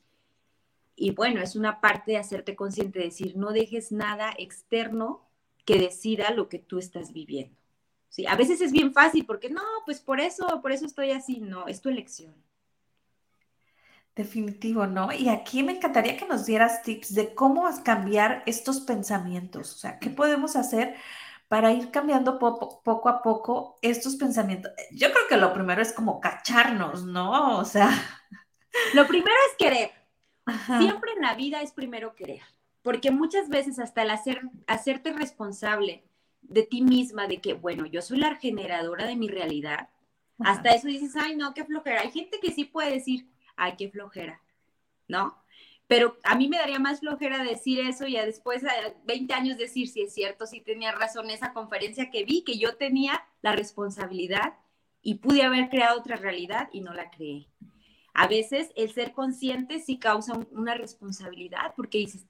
[0.97, 5.27] Y bueno, es una parte de hacerte consciente, de decir, no dejes nada externo
[5.65, 7.57] que decida lo que tú estás viviendo.
[8.09, 11.41] Sí, a veces es bien fácil porque no, pues por eso, por eso estoy así,
[11.41, 12.35] no, es tu elección.
[14.17, 15.13] Definitivo, ¿no?
[15.13, 20.01] Y aquí me encantaría que nos dieras tips de cómo cambiar estos pensamientos, o sea,
[20.01, 20.97] ¿qué podemos hacer
[21.51, 24.71] para ir cambiando poco, a poco estos pensamientos?
[24.93, 27.59] Yo creo que lo primero es como cacharnos, ¿no?
[27.59, 27.91] O sea...
[28.95, 29.91] Lo primero es querer.
[30.79, 32.41] Siempre en la vida es primero querer,
[32.83, 36.05] porque muchas veces hasta el hacer, hacerte responsable
[36.41, 39.89] de ti misma, de que, bueno, yo soy la generadora de mi realidad,
[40.39, 42.03] hasta eso dices, ay, no, qué flojera.
[42.03, 44.41] Hay gente que sí puede decir, ay, qué flojera,
[45.09, 45.40] ¿no?
[45.91, 48.71] Pero a mí me daría más flojera decir eso y después, a
[49.07, 52.77] 20 años, decir si es cierto, si tenía razón esa conferencia que vi, que yo
[52.77, 54.55] tenía la responsabilidad
[55.03, 57.49] y pude haber creado otra realidad y no la creé.
[58.15, 62.25] A veces el ser consciente sí causa una responsabilidad porque dices,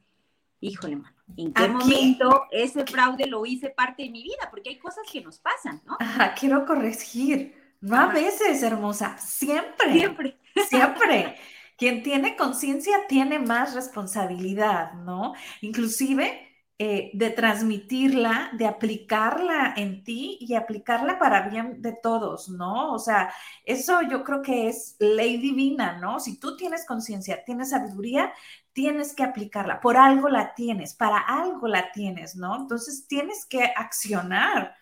[0.60, 4.48] híjole, mano, ¿en qué momento ese fraude lo hice parte de mi vida?
[4.50, 5.98] Porque hay cosas que nos pasan, ¿no?
[6.00, 7.54] Ajá, quiero corregir.
[7.82, 9.92] No a veces, hermosa, siempre.
[9.92, 10.38] Siempre.
[10.66, 11.36] Siempre.
[11.80, 15.32] Quien tiene conciencia tiene más responsabilidad, ¿no?
[15.62, 16.46] Inclusive
[16.78, 22.92] eh, de transmitirla, de aplicarla en ti y aplicarla para bien de todos, ¿no?
[22.92, 23.32] O sea,
[23.64, 26.20] eso yo creo que es ley divina, ¿no?
[26.20, 28.30] Si tú tienes conciencia, tienes sabiduría,
[28.74, 32.56] tienes que aplicarla, por algo la tienes, para algo la tienes, ¿no?
[32.56, 34.76] Entonces tienes que accionar.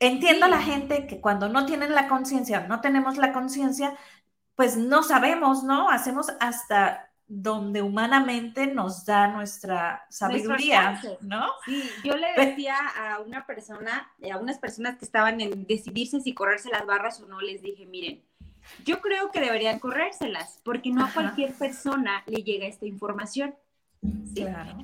[0.00, 3.96] Entiendo a la gente que cuando no tienen la conciencia, no tenemos la conciencia,
[4.58, 5.88] pues no sabemos, ¿no?
[5.88, 11.46] Hacemos hasta donde humanamente nos da nuestra sabiduría, ¿no?
[11.64, 16.34] Sí, yo le decía a una persona, a unas personas que estaban en decidirse si
[16.34, 18.24] correrse las barras o no, les dije, miren,
[18.84, 23.54] yo creo que deberían corrérselas, porque no a cualquier persona le llega esta información.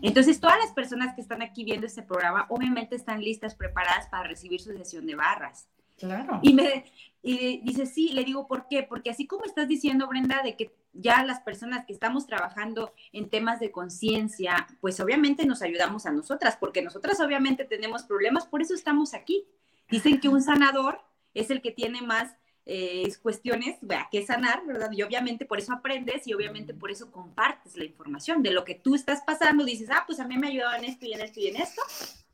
[0.02, 4.28] Entonces, todas las personas que están aquí viendo este programa, obviamente están listas, preparadas para
[4.28, 5.66] recibir su sesión de barras.
[5.98, 6.38] Claro.
[6.42, 6.84] Y me
[7.26, 8.82] y dice, sí, le digo, ¿por qué?
[8.82, 13.30] Porque así como estás diciendo, Brenda, de que ya las personas que estamos trabajando en
[13.30, 18.60] temas de conciencia, pues obviamente nos ayudamos a nosotras, porque nosotras obviamente tenemos problemas, por
[18.60, 19.46] eso estamos aquí.
[19.88, 21.00] Dicen que un sanador
[21.32, 23.78] es el que tiene más eh, cuestiones
[24.10, 24.92] que sanar, ¿verdad?
[24.92, 28.74] Y obviamente por eso aprendes y obviamente por eso compartes la información de lo que
[28.74, 29.64] tú estás pasando.
[29.64, 31.80] Dices, ah, pues a mí me ayudado en esto y en esto y en esto.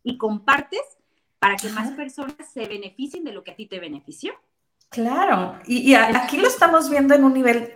[0.03, 0.83] Y compartes
[1.39, 4.35] para que más personas se beneficien de lo que a ti te benefició.
[4.91, 7.75] Claro, y, aquí lo estamos viendo en un nivel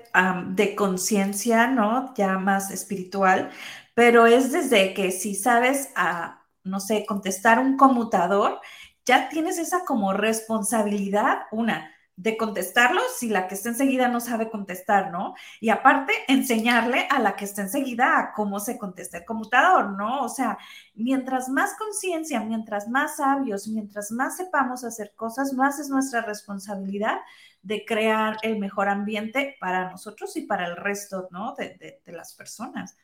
[0.48, 2.12] de conciencia, ¿no?
[2.16, 3.50] Ya más espiritual,
[3.94, 8.60] pero es desde que si sabes, a, no sé, contestar un conmutador,
[9.04, 14.48] ya tienes esa como responsabilidad, una, de contestarlo si la que está enseguida no sabe
[14.48, 15.34] contestar, ¿no?
[15.60, 20.22] Y aparte, enseñarle a la que está enseguida a cómo se contesta el computador, ¿no?
[20.22, 20.56] O sea,
[20.94, 27.18] mientras más conciencia, mientras más sabios, mientras más sepamos hacer cosas, más es nuestra responsabilidad
[27.62, 31.54] de crear el mejor ambiente para nosotros y para el resto, ¿no?
[31.56, 32.96] De, de las personas.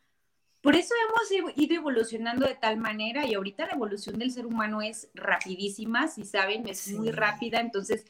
[0.61, 4.83] Por eso hemos ido evolucionando de tal manera y ahorita la evolución del ser humano
[4.83, 7.61] es rapidísima, si saben, es muy rápida.
[7.61, 8.05] Entonces,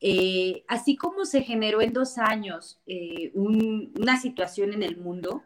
[0.00, 5.42] eh, así como se generó en dos años eh, una situación en el mundo,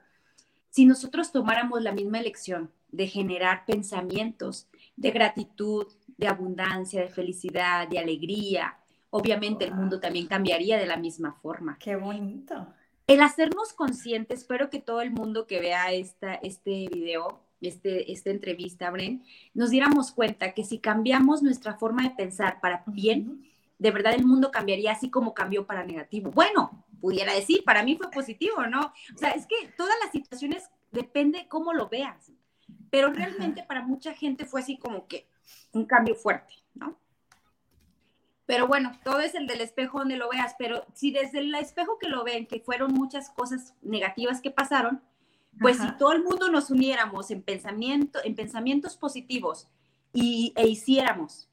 [0.71, 7.89] si nosotros tomáramos la misma elección de generar pensamientos de gratitud, de abundancia, de felicidad,
[7.89, 8.79] de alegría,
[9.11, 11.79] obviamente el mundo también cambiaría de la misma forma.
[11.79, 12.67] Qué bonito.
[13.07, 18.31] El hacernos conscientes, espero que todo el mundo que vea esta, este video, este, esta
[18.31, 23.48] entrevista, Bren, nos diéramos cuenta que si cambiamos nuestra forma de pensar para bien,
[23.79, 26.31] de verdad el mundo cambiaría así como cambió para negativo.
[26.31, 28.93] Bueno, pudiera decir, para mí fue positivo, ¿no?
[29.15, 32.33] O sea, es que todas las situaciones depende cómo lo veas,
[32.91, 35.29] pero realmente para mucha gente fue así como que
[35.73, 36.99] un cambio fuerte, ¿no?
[38.47, 41.99] Pero bueno, todo es el del espejo donde lo veas, pero si desde el espejo
[41.99, 45.03] que lo ven, que fueron muchas cosas negativas que pasaron,
[45.61, 49.69] pues si todo el mundo nos uniéramos en, pensamiento, en pensamientos positivos
[50.13, 51.49] y, e hiciéramos,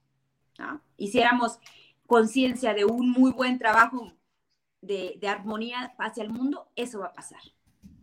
[0.57, 0.79] ¿no?
[0.95, 1.59] hiciéramos
[2.07, 4.13] conciencia de un muy buen trabajo
[4.81, 7.41] de, de, armonía hacia el mundo, eso va a pasar.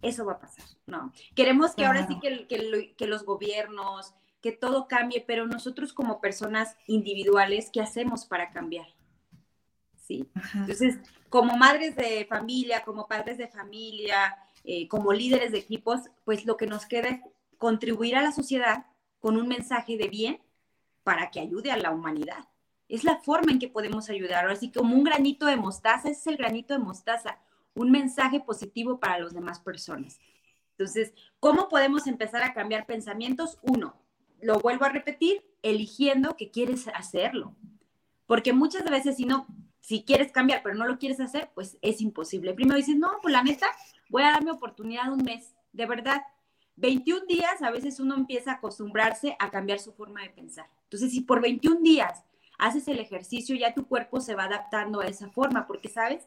[0.00, 1.12] Eso va a pasar, ¿no?
[1.36, 6.20] Queremos que ahora sí que, que, que los gobiernos, que todo cambie, pero nosotros como
[6.20, 8.88] personas individuales, ¿qué hacemos para cambiar?
[9.96, 10.28] ¿Sí?
[10.54, 16.44] Entonces, como madres de familia, como padres de familia, eh, como líderes de equipos, pues
[16.44, 17.20] lo que nos queda es
[17.56, 18.86] contribuir a la sociedad
[19.20, 20.42] con un mensaje de bien
[21.04, 22.48] para que ayude a la humanidad.
[22.88, 24.48] Es la forma en que podemos ayudar.
[24.48, 27.38] Así como un granito de mostaza, es el granito de mostaza,
[27.74, 30.20] un mensaje positivo para las demás personas.
[30.72, 33.58] Entonces, ¿cómo podemos empezar a cambiar pensamientos?
[33.62, 33.94] Uno,
[34.40, 37.54] lo vuelvo a repetir, eligiendo que quieres hacerlo.
[38.26, 39.46] Porque muchas veces si no,
[39.80, 42.54] si quieres cambiar, pero no lo quieres hacer, pues es imposible.
[42.54, 43.66] Primero dices, no, pues la neta,
[44.08, 45.54] voy a darme oportunidad un mes.
[45.72, 46.22] De verdad,
[46.76, 50.68] 21 días a veces uno empieza a acostumbrarse a cambiar su forma de pensar.
[50.84, 52.24] Entonces, si por 21 días
[52.66, 56.26] haces el ejercicio, ya tu cuerpo se va adaptando a esa forma, porque, ¿sabes?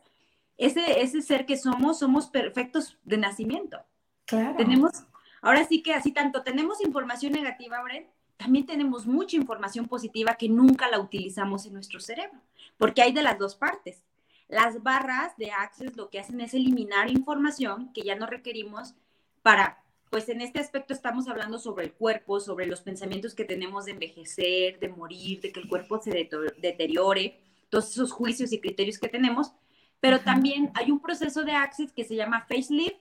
[0.58, 3.80] Ese, ese ser que somos, somos perfectos de nacimiento.
[4.26, 4.56] Claro.
[4.56, 5.06] Tenemos
[5.46, 10.50] Ahora sí que así tanto tenemos información negativa, Bren, también tenemos mucha información positiva que
[10.50, 12.40] nunca la utilizamos en nuestro cerebro,
[12.80, 14.02] porque hay de las dos partes.
[14.48, 18.96] Las barras de Access lo que hacen es eliminar información que ya no requerimos
[19.44, 19.84] para,
[20.16, 23.92] pues en este aspecto estamos hablando sobre el cuerpo, sobre los pensamientos que tenemos de
[23.92, 29.10] envejecer, de morir, de que el cuerpo se deteriore, todos esos juicios y criterios que
[29.10, 29.52] tenemos,
[30.00, 32.96] pero también hay un proceso de Access que se llama facelift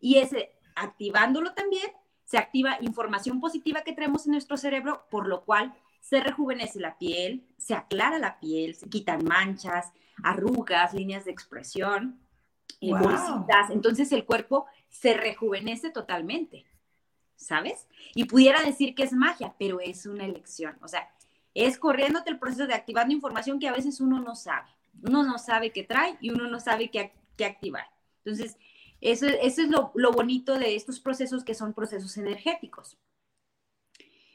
[0.00, 1.86] y ese activándolo también,
[2.24, 6.98] se activa información positiva que tenemos en nuestro cerebro, por lo cual se rejuvenece la
[6.98, 9.92] piel, se aclara la piel, se quitan manchas,
[10.24, 12.18] arrugas, líneas de expresión,
[12.80, 13.70] eh, bolsitas.
[13.70, 14.66] Entonces el cuerpo
[15.00, 16.64] se rejuvenece totalmente,
[17.36, 17.86] ¿sabes?
[18.14, 20.76] Y pudiera decir que es magia, pero es una elección.
[20.82, 21.10] O sea,
[21.54, 24.70] es corriéndote el proceso de activando información que a veces uno no sabe.
[25.02, 27.86] Uno no sabe qué trae y uno no sabe qué, qué activar.
[28.24, 28.56] Entonces,
[29.00, 32.96] eso, es lo, bonito de estos procesos que son procesos energéticos.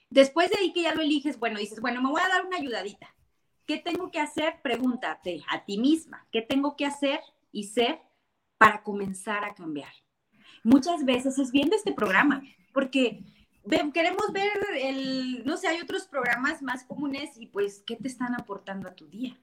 [0.10, 2.58] Después de ahí que ya lo eliges, bueno, dices, bueno, me voy a dar una
[2.58, 3.15] ayudadita.
[3.65, 4.62] ¿Qué tengo que hacer?
[4.62, 7.19] Pregúntate a ti misma, ¿qué tengo que hacer
[7.52, 8.00] y ser
[8.58, 9.93] para comenzar a cambiar?
[10.63, 12.43] Muchas veces es viendo este programa,
[12.74, 13.24] porque
[13.93, 18.34] queremos ver el, no sé, hay otros programas más comunes y pues, ¿qué te están
[18.36, 19.38] aportando a tu día?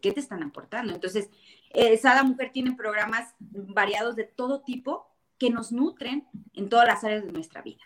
[0.00, 0.92] ¿Qué te están aportando?
[0.92, 1.30] Entonces,
[1.70, 5.06] eh, Sada Mujer tiene programas variados de todo tipo
[5.38, 7.82] que nos nutren en todas las áreas de nuestra vida.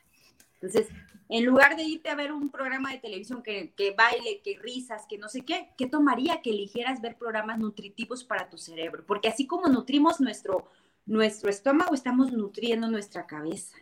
[0.55, 0.89] Entonces,
[1.29, 5.07] en lugar de irte a ver un programa de televisión que, que, baile, que risas,
[5.09, 9.05] que no sé qué, ¿qué tomaría que eligieras ver programas nutritivos para tu cerebro?
[9.07, 10.69] Porque así como nutrimos nuestro,
[11.07, 13.77] nuestro estómago, estamos nutriendo nuestra cabeza.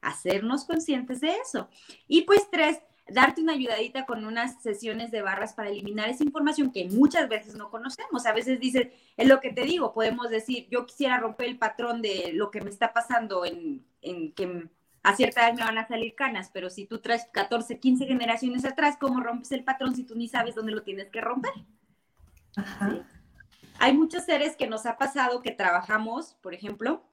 [0.00, 1.68] Hacernos conscientes de eso.
[2.06, 6.72] Y pues tres, darte una ayudadita con unas sesiones de barras para eliminar esa información
[6.72, 8.26] que muchas veces no conocemos.
[8.26, 12.02] A veces dices, es lo que te digo, podemos decir, yo quisiera romper el patrón
[12.02, 14.68] de lo que me está pasando en, que
[15.02, 18.64] a cierta edad me van a salir canas, pero si tú traes 14, 15 generaciones
[18.64, 21.52] atrás, ¿cómo rompes el patrón si tú ni sabes dónde lo tienes que romper?
[23.78, 27.04] Hay muchos seres que nos ha pasado que trabajamos, por ejemplo,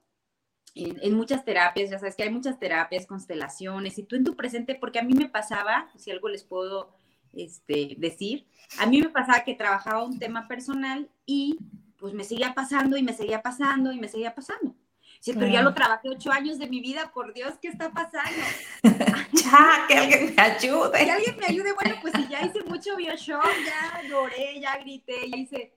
[0.74, 4.74] en, muchas terapias, ya sabes que hay muchas terapias, constelaciones, y tú en tu presente,
[4.74, 6.94] porque a mí me pasaba, si algo les puedo
[7.32, 8.46] este, decir,
[8.78, 11.58] a mí me pasaba que trabajaba un tema personal y
[11.96, 14.74] pues me seguía pasando y me seguía pasando y me seguía pasando.
[15.20, 18.38] Sí, pero ya lo trabajé ocho años de mi vida, por Dios, ¿qué está pasando?
[19.32, 21.04] ya, que alguien me ayude.
[21.04, 25.30] Que alguien me ayude, bueno, pues si ya hice mucho Bioshock, ya lloré, ya grité,
[25.30, 25.72] ya hice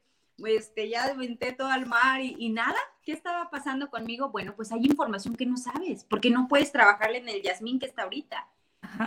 [0.45, 4.29] este, ya aventé todo al mar y, nada, ¿qué estaba pasando conmigo?
[4.29, 7.85] Bueno, pues hay información que no sabes, porque no puedes trabajarle en el Yasmín que
[7.85, 8.47] está ahorita.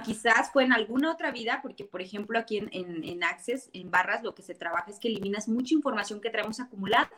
[0.04, 3.90] Quizás fue en alguna otra vida, porque por ejemplo aquí en, en, en, Access, en
[3.90, 7.10] Barras, lo que se trabaja es que eliminas mucha información que traemos acumulada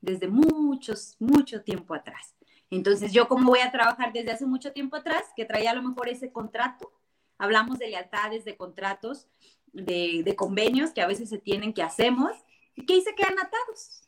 [0.00, 2.34] desde muchos, mucho tiempo atrás.
[2.70, 5.82] Entonces, yo como voy a trabajar desde hace mucho tiempo atrás, que traía a lo
[5.82, 6.92] mejor ese contrato,
[7.36, 9.28] hablamos de lealtades, de contratos,
[9.72, 12.32] de, de convenios que a veces se tienen, que hacemos,
[12.86, 14.02] y ahí se quedan atados.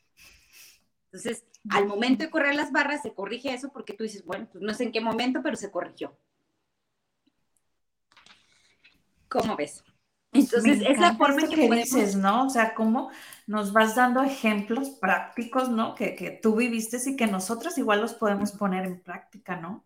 [1.07, 4.63] Entonces, al momento de correr las barras, se corrige eso porque tú dices, bueno, pues
[4.63, 6.17] no sé en qué momento, pero se corrigió.
[9.29, 9.85] ¿Cómo ves?
[10.33, 12.47] Entonces, es la forma en que, dices, ¿no?
[12.47, 13.11] O sea, cómo
[13.47, 15.95] nos vas dando ejemplos prácticos, ¿no?
[15.95, 19.85] Que, que tú viviste y que nosotros igual los podemos poner en práctica, ¿no?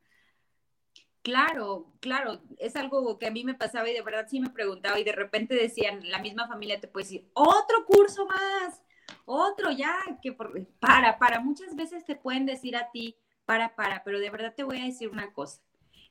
[1.27, 5.01] Claro, claro, es algo que a mí me pasaba y de verdad sí me preguntaba
[5.01, 8.81] y de repente decían, la misma familia te puede decir, otro curso más,
[9.25, 10.33] otro ya, que
[10.79, 14.63] para, para, muchas veces te pueden decir a ti, para, para, pero de verdad te
[14.63, 15.61] voy a decir una cosa,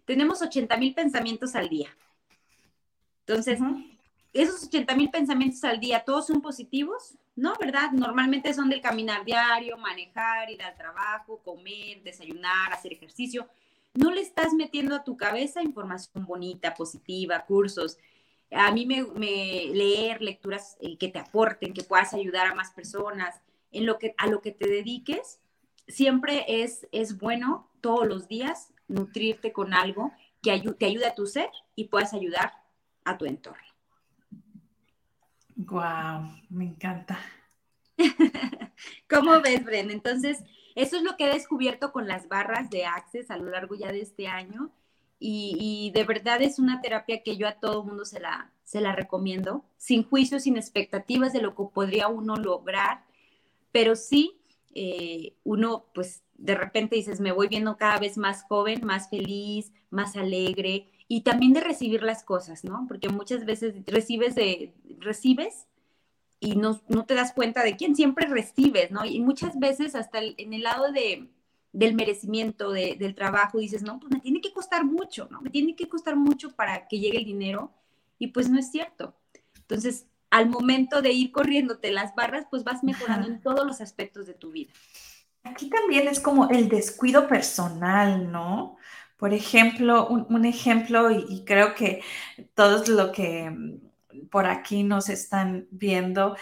[0.03, 1.95] tenemos 80 mil pensamientos al día.
[3.21, 3.61] Entonces,
[4.33, 7.15] esos 80 mil pensamientos al día, ¿todos son positivos?
[7.37, 7.91] No, ¿verdad?
[7.91, 13.47] Normalmente son del caminar diario, manejar, ir al trabajo, comer, desayunar, hacer ejercicio
[13.95, 17.97] no le estás metiendo a tu cabeza información bonita, positiva, cursos.
[18.51, 19.03] A mí me,
[19.73, 23.41] leer lecturas eh, que te aporten, que puedas ayudar a más personas,
[23.71, 25.39] en lo que, a lo que te dediques,
[25.87, 31.25] siempre es, es bueno todos los días nutrirte con algo que te ayude a tu
[31.25, 32.53] ser y puedas ayudar
[33.03, 33.63] a tu entorno.
[35.55, 37.17] Wow, me encanta.
[39.09, 39.93] ¿Cómo ves, Brenda?
[39.93, 40.43] Entonces,
[40.75, 43.91] eso es lo que he descubierto con las barras de Access a lo largo ya
[43.91, 44.71] de este año.
[45.17, 48.93] Y, de verdad es una terapia que yo a todo mundo se la, se la
[48.93, 53.05] recomiendo, sin juicios, sin expectativas de lo que podría uno lograr,
[53.71, 54.37] pero sí
[54.75, 59.71] eh, uno pues de repente dices, me voy viendo cada vez más joven, más feliz,
[59.89, 62.85] más alegre y también de recibir las cosas, ¿no?
[62.87, 65.67] Porque muchas veces recibes de, recibes
[66.45, 69.03] y no, no, te das cuenta de quién siempre recibes, ¿no?
[69.03, 71.27] Y muchas veces hasta en el lado de,
[71.73, 75.41] del merecimiento del trabajo dices, no, pues me tiene que costar mucho, ¿no?
[75.41, 77.73] Me tiene que costar mucho para que llegue el dinero
[78.19, 79.15] y pues no es cierto.
[79.55, 84.27] Entonces, al momento de ir corriéndote las barras, pues vas mejorando en todos los aspectos
[84.27, 84.71] de tu vida.
[85.43, 88.77] Aquí también es como el descuido personal, ¿no?
[89.17, 92.01] Por ejemplo, un, ejemplo, y, creo que
[92.53, 93.79] todos lo que
[94.31, 96.35] por aquí nos están viendo,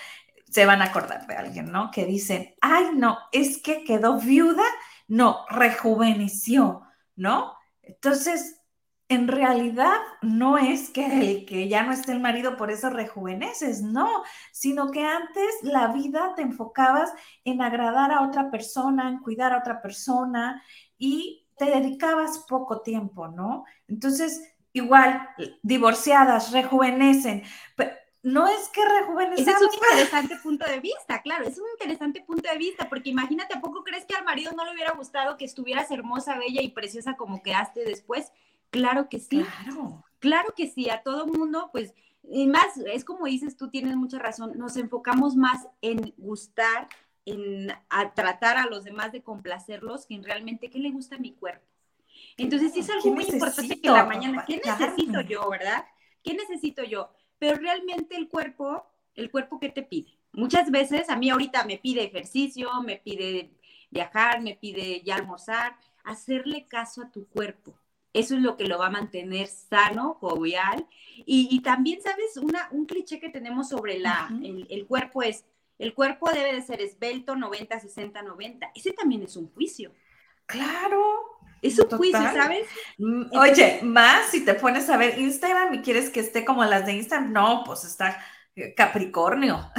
[0.50, 1.92] se van a acordar de alguien, ¿no?
[1.92, 4.64] Que dicen, ay, no, es que quedó viuda,
[5.08, 6.84] no, rejuveneció,
[7.16, 7.56] ¿no?
[7.82, 8.62] Entonces,
[9.10, 13.82] en realidad no es que el que ya no esté el marido por eso rejuveneces,
[13.82, 17.14] no, sino que antes la vida te enfocabas
[17.44, 20.64] en agradar a otra persona, en cuidar a otra persona
[20.98, 23.66] y te dedicabas poco tiempo, ¿no?
[23.88, 25.30] Entonces, igual,
[25.62, 27.44] divorciadas, rejuvenecen.
[27.76, 27.92] Pero
[28.24, 29.48] no es que rejuvenecen.
[29.50, 33.56] Es un interesante punto de vista, claro, es un interesante punto de vista, porque imagínate,
[33.56, 36.70] ¿a poco crees que al marido no le hubiera gustado que estuvieras hermosa, bella y
[36.70, 38.32] preciosa como quedaste después?
[38.70, 39.44] Claro que sí.
[39.44, 40.04] Claro.
[40.20, 41.94] Claro que sí, a todo mundo, pues,
[42.24, 46.88] y más, es como dices tú, tienes mucha razón, nos enfocamos más en gustar,
[47.26, 47.68] en
[48.16, 51.66] tratar a los demás de complacerlos, que en realmente qué le gusta a mi cuerpo.
[52.38, 55.86] Entonces sí es algo muy importante que la mañana, ¿qué necesito yo, verdad?
[56.24, 57.12] ¿Qué necesito yo?
[57.38, 60.18] Pero realmente el cuerpo, el cuerpo ¿qué te pide?
[60.32, 63.52] Muchas veces a mí ahorita me pide ejercicio, me pide
[63.92, 67.78] viajar, me pide ya almorzar, hacerle caso a tu cuerpo.
[68.14, 70.88] Eso es lo que lo va a mantener sano, jovial.
[71.26, 72.38] Y, también, ¿sabes?
[72.38, 75.46] Una, un cliché que tenemos sobre la, el, el, cuerpo es,
[75.80, 78.72] el cuerpo debe de ser esbelto, 90, 60, 90.
[78.76, 79.92] Ese también es un juicio.
[80.46, 81.34] Claro.
[81.62, 82.68] Es un juicio, ¿sabes?
[82.98, 86.86] Mm, oye, más si te pones a ver Instagram y quieres que esté como las
[86.86, 88.22] de Instagram, no, pues está
[88.56, 89.72] eh, Capricornio.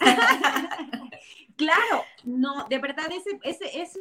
[1.56, 3.98] claro, no, de verdad ese, ese, ese,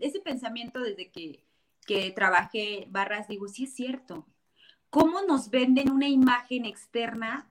[0.00, 1.42] ese pensamiento desde que,
[1.86, 4.26] que trabajé barras, digo, sí es cierto.
[4.90, 7.50] ¿Cómo nos venden una imagen externa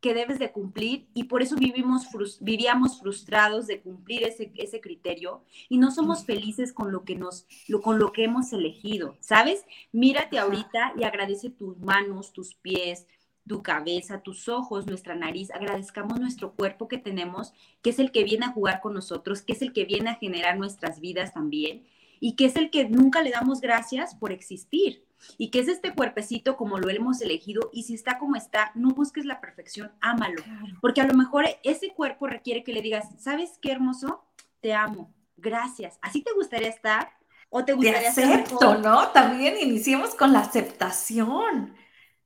[0.00, 2.06] que debes de cumplir y por eso vivimos
[2.40, 7.46] vivíamos frustrados de cumplir ese, ese criterio y no somos felices con lo que nos
[7.66, 9.64] lo, con lo que hemos elegido, ¿sabes?
[9.92, 13.06] Mírate ahorita y agradece tus manos, tus pies,
[13.46, 18.22] tu cabeza, tus ojos, nuestra nariz, agradezcamos nuestro cuerpo que tenemos, que es el que
[18.22, 21.84] viene a jugar con nosotros, que es el que viene a generar nuestras vidas también
[22.20, 25.07] y que es el que nunca le damos gracias por existir.
[25.36, 28.90] Y que es este cuerpecito como lo hemos elegido y si está como está, no
[28.90, 30.42] busques la perfección, ámalo,
[30.80, 34.24] porque a lo mejor ese cuerpo requiere que le digas, ¿sabes qué hermoso?
[34.60, 35.98] Te amo, gracias.
[36.02, 37.12] ¿Así te gustaría estar?
[37.50, 39.08] ¿O te gustaría te acepto, ¿no?
[39.08, 41.74] También iniciemos con la aceptación.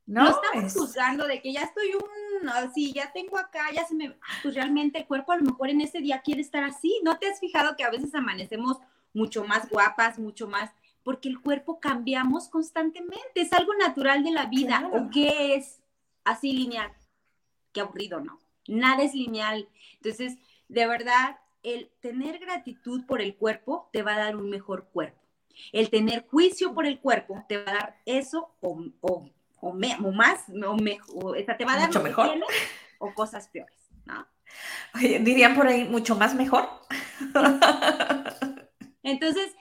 [0.05, 3.95] No, no estamos juzgando de que ya estoy un, así, ya tengo acá, ya se
[3.95, 7.01] me, pues realmente el cuerpo a lo mejor en ese día quiere estar así.
[7.05, 8.79] ¿No te has fijado que a veces amanecemos
[9.15, 10.71] mucho más guapas, mucho más
[11.05, 14.89] porque el cuerpo cambiamos constantemente, es algo natural de la vida.
[14.93, 15.81] ¿O qué es
[16.25, 16.93] así lineal?
[17.73, 18.39] Qué aburrido, ¿no?
[18.69, 19.69] Nada es lineal.
[19.95, 20.39] Entonces,
[20.69, 25.21] de verdad, el tener gratitud por el cuerpo te va a dar un mejor cuerpo.
[25.73, 29.31] El tener juicio por el cuerpo te va a dar eso o, o,
[29.61, 32.31] o, más, o mejor, te va a dar mucho mejor
[32.99, 33.77] o cosas peores,
[34.07, 34.27] ¿no?
[34.95, 36.69] Oye, dirían por ahí mucho más mejor.
[39.03, 39.55] Entonces,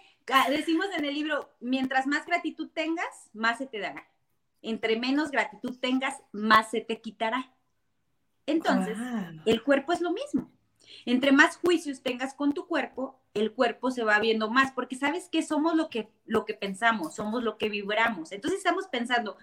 [0.50, 4.08] decimos en el libro, mientras más gratitud tengas, más se te dará.
[4.62, 7.54] Entre menos gratitud tengas, más se te quitará.
[8.46, 8.98] Entonces,
[9.46, 10.52] el cuerpo es lo mismo.
[11.06, 15.30] Entre más juicios tengas con tu cuerpo, el cuerpo se va viendo más, porque sabes
[15.30, 18.32] que somos lo que, lo que pensamos, somos lo que vibramos.
[18.32, 19.38] Entonces estamos pensando,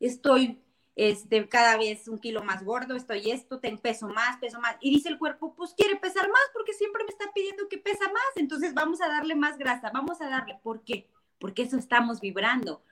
[0.00, 0.60] estoy
[0.98, 4.74] este, cada vez un kilo más gordo, estoy esto, tengo peso más, peso más.
[4.80, 8.06] Y dice el cuerpo, pues quiere pesar más porque siempre me está pidiendo que pesa
[8.06, 8.32] más.
[8.34, 10.58] Entonces vamos a darle más grasa, vamos a darle.
[10.60, 11.08] ¿Por qué?
[11.38, 12.82] Porque eso estamos vibrando.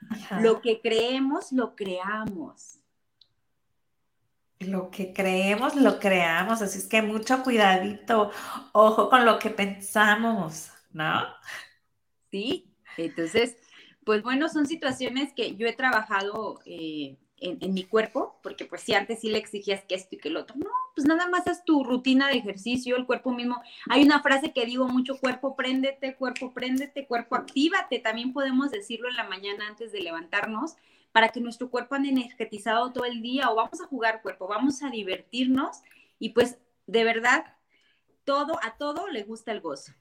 [0.40, 2.78] Lo que creemos, lo creamos.
[4.60, 6.62] Lo que creemos, lo creamos.
[6.62, 8.30] Así es que mucho cuidadito,
[8.70, 11.26] ojo con lo que pensamos, ¿no?
[12.30, 13.56] Sí, entonces,
[14.04, 16.60] pues bueno, son situaciones que yo he trabajado.
[16.66, 20.28] Eh, en, mi cuerpo, porque pues si antes sí le exigías que esto y que
[20.28, 23.60] el otro, no, pues nada más haz tu rutina de ejercicio, el cuerpo mismo.
[23.88, 29.08] Hay una frase que digo mucho, cuerpo préndete, cuerpo préndete, cuerpo actívate, también podemos decirlo
[29.08, 30.76] en la mañana antes de levantarnos,
[31.12, 34.82] para que nuestro cuerpo ande energetizado todo el día o vamos a jugar cuerpo, vamos
[34.82, 35.82] a divertirnos
[36.18, 37.44] y pues de verdad,
[38.24, 39.92] todo, a todo le gusta el gozo.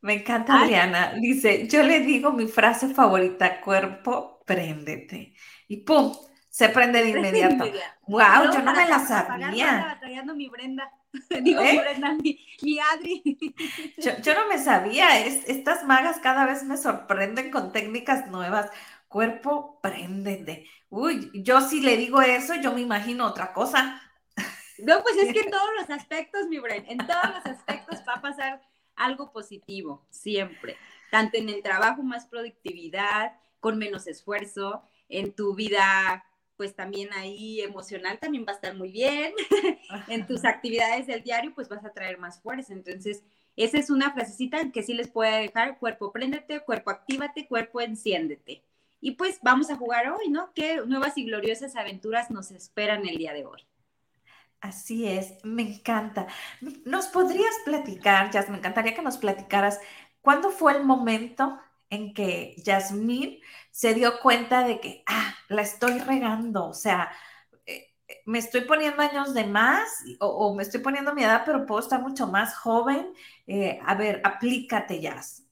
[0.00, 1.14] Me encanta, Adriana.
[1.18, 5.34] Dice, yo le digo mi frase favorita, cuerpo, préndete.
[5.66, 6.12] Y pum,
[6.54, 7.64] se prende de inmediato.
[8.06, 9.98] Wow, yo no me la sabía.
[10.36, 10.88] mi Brenda.
[11.42, 11.80] Digo, mi ¿Eh?
[11.80, 13.54] Brenda, mi, Adri.
[14.22, 15.18] Yo, no me sabía.
[15.26, 18.70] estas magas cada vez me sorprenden con técnicas nuevas.
[19.08, 20.68] Cuerpo, préndete.
[20.90, 24.00] Uy, yo si le digo eso, yo me imagino otra cosa.
[24.78, 28.14] No, pues es que en todos los aspectos, mi Brenda, en todos los aspectos va
[28.14, 28.62] a pasar
[28.94, 30.76] algo positivo, siempre.
[31.10, 36.24] Tanto en el trabajo, más productividad, con menos esfuerzo, en tu vida
[36.56, 39.32] pues también ahí emocional también va a estar muy bien.
[40.08, 42.72] en tus actividades del diario, pues vas a traer más fuerza.
[42.72, 43.22] Entonces,
[43.56, 48.62] esa es una frasecita que sí les puede dejar, cuerpo préndete, cuerpo actívate, cuerpo enciéndete.
[49.00, 50.52] Y pues vamos a jugar hoy, ¿no?
[50.54, 53.60] ¿Qué nuevas y gloriosas aventuras nos esperan el día de hoy?
[54.60, 56.26] Así es, me encanta.
[56.86, 58.48] ¿Nos podrías platicar, Jazz?
[58.48, 59.78] Me encantaría que nos platicaras
[60.22, 61.60] cuándo fue el momento
[61.94, 63.40] en que Yasmín
[63.70, 67.10] se dio cuenta de que, ah, la estoy regando, o sea,
[67.66, 71.66] eh, eh, me estoy poniendo años de más o, me estoy poniendo mi edad, pero
[71.66, 73.12] puedo estar mucho más joven.
[73.46, 75.44] Eh, a ver, aplícate, Jazz.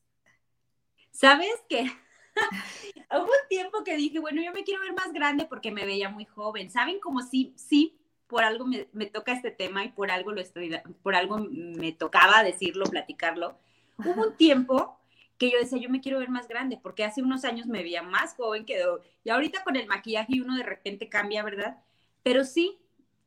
[1.11, 1.91] ¿Sabes qué?
[3.11, 6.09] Hubo un tiempo que dije, bueno, yo me quiero ver más grande porque me veía
[6.09, 6.71] muy joven.
[6.71, 10.41] ¿Saben como sí, sí, por algo me, me toca este tema y por algo lo
[10.41, 13.59] estoy, por algo me tocaba decirlo, platicarlo?
[13.99, 15.02] Hubo un tiempo
[15.39, 18.03] que yo decía, yo me quiero ver más grande, porque hace unos años me veía
[18.03, 18.81] más joven que
[19.25, 21.79] y ahorita con el maquillaje uno de repente cambia, ¿verdad?
[22.23, 22.79] Pero sí,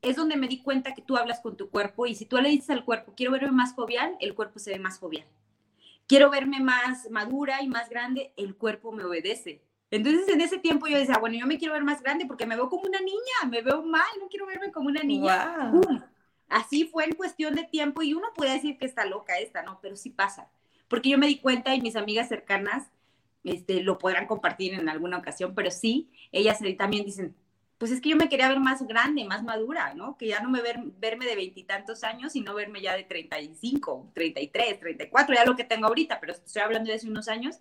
[0.01, 2.49] es donde me di cuenta que tú hablas con tu cuerpo y si tú le
[2.49, 5.25] dices al cuerpo, quiero verme más jovial, el cuerpo se ve más jovial.
[6.07, 9.61] Quiero verme más madura y más grande, el cuerpo me obedece.
[9.91, 12.55] Entonces en ese tiempo yo decía, bueno, yo me quiero ver más grande porque me
[12.55, 15.71] veo como una niña, me veo mal, no quiero verme como una niña.
[16.47, 19.79] Así fue en cuestión de tiempo y uno puede decir que está loca esta, ¿no?
[19.81, 20.49] Pero sí pasa
[20.87, 22.89] porque yo me di cuenta y mis amigas cercanas
[23.43, 27.35] este, lo podrán compartir en alguna ocasión, pero sí, ellas también dicen,
[27.77, 30.17] pues es que yo me quería ver más grande, más madura, ¿no?
[30.17, 34.79] Que ya no me ver, verme de veintitantos años, sino verme ya de 35, 33,
[34.79, 37.59] 34, ya lo que tengo ahorita, pero estoy hablando de hace unos años.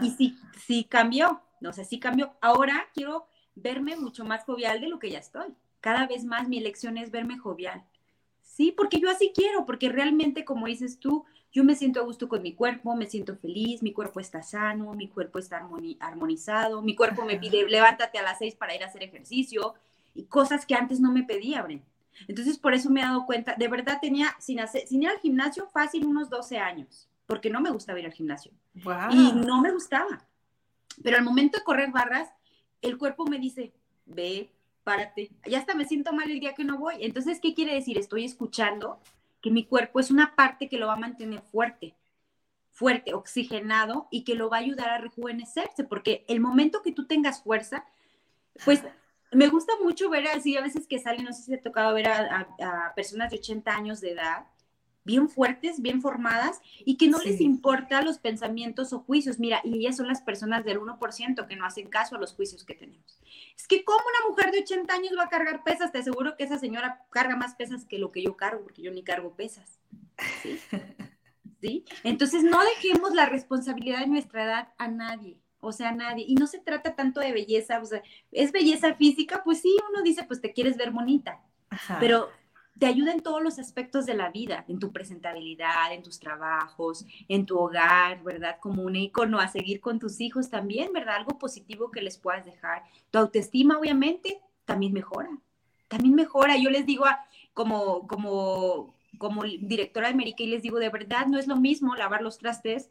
[0.00, 2.34] Y sí, sí cambió, no sé, sí cambió.
[2.40, 5.54] Ahora quiero verme mucho más jovial de lo que ya estoy.
[5.80, 7.84] Cada vez más mi elección es verme jovial.
[8.42, 12.28] Sí, porque yo así quiero, porque realmente, como dices tú, yo me siento a gusto
[12.28, 16.94] con mi cuerpo, me siento feliz, mi cuerpo está sano, mi cuerpo está armonizado, mi
[16.94, 19.74] cuerpo me pide, levántate a las seis para ir a hacer ejercicio,
[20.14, 21.82] y cosas que antes no me pedía, Bren.
[22.28, 25.18] Entonces, por eso me he dado cuenta, de verdad tenía, sin, hacer, sin ir al
[25.18, 28.52] gimnasio, fácil unos 12 años, porque no me gustaba ir al gimnasio.
[29.10, 30.24] Y no me gustaba.
[31.02, 32.28] Pero al momento de correr barras,
[32.82, 33.72] el cuerpo me dice,
[34.06, 34.50] ve,
[34.84, 36.96] párate, ya hasta me siento mal el día que no voy.
[37.00, 37.96] Entonces, ¿qué quiere decir?
[37.98, 39.00] Estoy escuchando
[39.40, 41.94] que mi cuerpo es una parte que lo va a mantener fuerte,
[42.70, 47.06] fuerte, oxigenado y que lo va a ayudar a rejuvenecerse, porque el momento que tú
[47.06, 47.84] tengas fuerza,
[48.64, 48.82] pues
[49.32, 51.94] me gusta mucho ver así a veces que salen, no sé si te ha tocado
[51.94, 54.46] ver a, personas de 80 años de edad,
[55.10, 59.40] bien fuertes, bien formadas y que no les importa los pensamientos o juicios.
[59.40, 62.64] Mira, y ellas son las personas del 1% que no hacen caso a los juicios
[62.64, 63.20] que tenemos.
[63.56, 66.44] Es que como una mujer de 80 años va a cargar pesas, te aseguro que
[66.44, 69.80] esa señora carga más pesas que lo que yo cargo, porque yo ni cargo pesas.
[70.42, 70.60] ¿Sí?
[71.60, 71.84] ¿Sí?
[72.04, 76.24] Entonces no dejemos la responsabilidad de nuestra edad a nadie o sea, nadie.
[76.26, 78.02] Y no se trata tanto de belleza, o sea,
[78.32, 81.42] es belleza física, pues sí, uno dice, pues te quieres ver bonita,
[82.00, 82.30] pero
[82.80, 87.04] te ayuda en todos los aspectos de la vida, en tu presentabilidad, en tus trabajos,
[87.28, 88.56] en tu hogar, ¿verdad?
[88.58, 91.16] Como un icono a seguir con tus hijos también, ¿verdad?
[91.16, 92.82] Algo positivo que les puedas dejar.
[93.10, 95.28] Tu autoestima, obviamente, también mejora,
[95.88, 96.56] también mejora.
[96.56, 97.04] Yo les digo,
[97.52, 101.94] como, como, como directora de América, y les digo, de verdad, no es lo mismo
[101.96, 102.90] lavar los trastes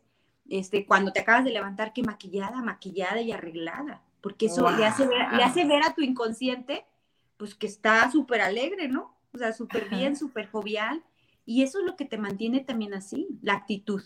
[0.51, 5.07] este, cuando te acabas de levantar que maquillada, maquillada y arreglada, porque eso le, hace
[5.07, 6.85] ver, le hace ver a tu inconsciente,
[7.37, 9.17] pues que está súper alegre, ¿no?
[9.33, 11.03] O sea, súper bien, súper jovial.
[11.45, 14.03] Y eso es lo que te mantiene también así, la actitud.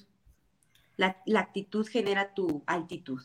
[0.95, 3.21] La, actitud genera tu altitud.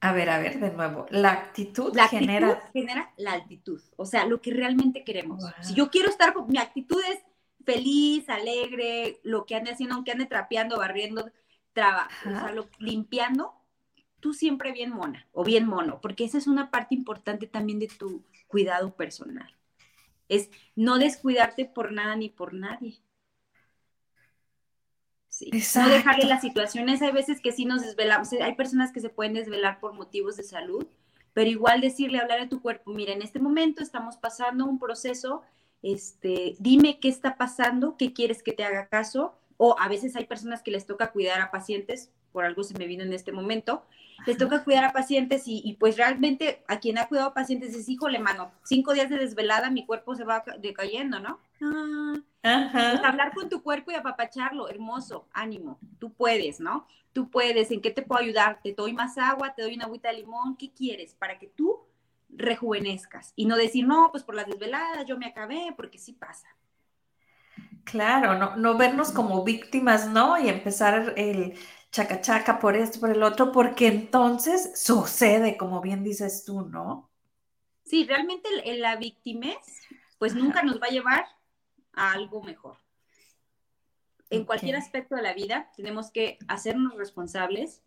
[0.00, 1.06] A ver, a ver, de nuevo.
[1.10, 2.62] La actitud, la genera...
[2.72, 3.80] genera la altitud.
[3.96, 5.44] O sea, lo que realmente queremos.
[5.60, 7.20] Si yo quiero estar, mi actitud es
[7.64, 11.30] feliz, alegre, lo que ande haciendo, aunque ande trapeando, barriendo,
[11.72, 13.54] trabajo, o sea, limpiando,
[14.20, 17.88] tú siempre bien mona o bien mono, porque esa es una parte importante también de
[17.88, 19.54] tu cuidado personal.
[20.30, 23.02] Es no descuidarte por nada ni por nadie.
[25.28, 25.50] Sí.
[25.76, 29.34] No dejarle las situaciones, hay veces que sí nos desvelamos, hay personas que se pueden
[29.34, 30.86] desvelar por motivos de salud,
[31.32, 35.42] pero igual decirle, hablar a tu cuerpo, mira, en este momento estamos pasando un proceso,
[35.82, 40.26] este, dime qué está pasando, qué quieres que te haga caso, o a veces hay
[40.26, 43.84] personas que les toca cuidar a pacientes, por algo se me vino en este momento,
[44.26, 47.88] les toca cuidar a pacientes y, pues realmente a quien ha cuidado a pacientes es,
[47.88, 51.40] híjole, mano, cinco días de desvelada, mi cuerpo se va decayendo, ¿no?
[52.42, 56.86] Ah, pues hablar con tu cuerpo y apapacharlo, hermoso, ánimo, tú puedes, ¿no?
[57.12, 58.60] Tú puedes, ¿en qué te puedo ayudar?
[58.62, 61.14] Te doy más agua, te doy una agüita de limón, ¿qué quieres?
[61.14, 61.80] Para que tú
[62.28, 66.46] rejuvenezcas y no decir, no, pues por las desveladas yo me acabé, porque sí pasa.
[67.84, 70.38] Claro, no, no vernos como víctimas, ¿no?
[70.38, 71.54] Y empezar el
[71.90, 77.10] chacachaca por esto, por el otro, porque entonces sucede, como bien dices tú, ¿no?
[77.84, 79.48] Sí, realmente la víctima,
[80.18, 81.26] pues nunca nos va a llevar
[81.92, 82.76] a algo mejor.
[84.30, 87.82] En cualquier aspecto de la vida tenemos que hacernos responsables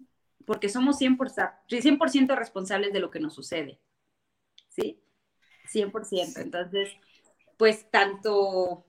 [0.46, 3.80] porque somos 100%, 100 responsables de lo que nos sucede.
[4.68, 5.02] ¿Sí?
[5.72, 6.42] 100%.
[6.42, 6.92] Entonces,
[7.58, 8.86] pues tanto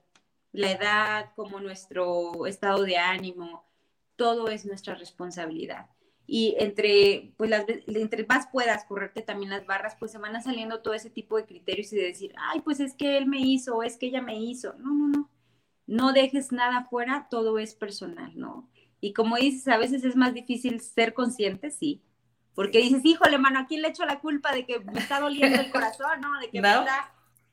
[0.51, 3.65] la edad, como nuestro estado de ánimo,
[4.15, 5.87] todo es nuestra responsabilidad.
[6.27, 10.41] Y entre, pues las, entre más puedas correrte también las barras, pues se van a
[10.41, 13.39] saliendo todo ese tipo de criterios y de decir, ay, pues es que él me
[13.39, 14.73] hizo, o es que ella me hizo.
[14.79, 15.29] No, no, no.
[15.87, 18.67] No dejes nada fuera, todo es personal, ¿no?
[18.99, 22.01] Y como dices, a veces es más difícil ser consciente, sí.
[22.55, 25.61] Porque dices, híjole, mano, ¿a quién le echo la culpa de que me está doliendo
[25.61, 26.39] el corazón, no?
[26.39, 27.11] De que me está...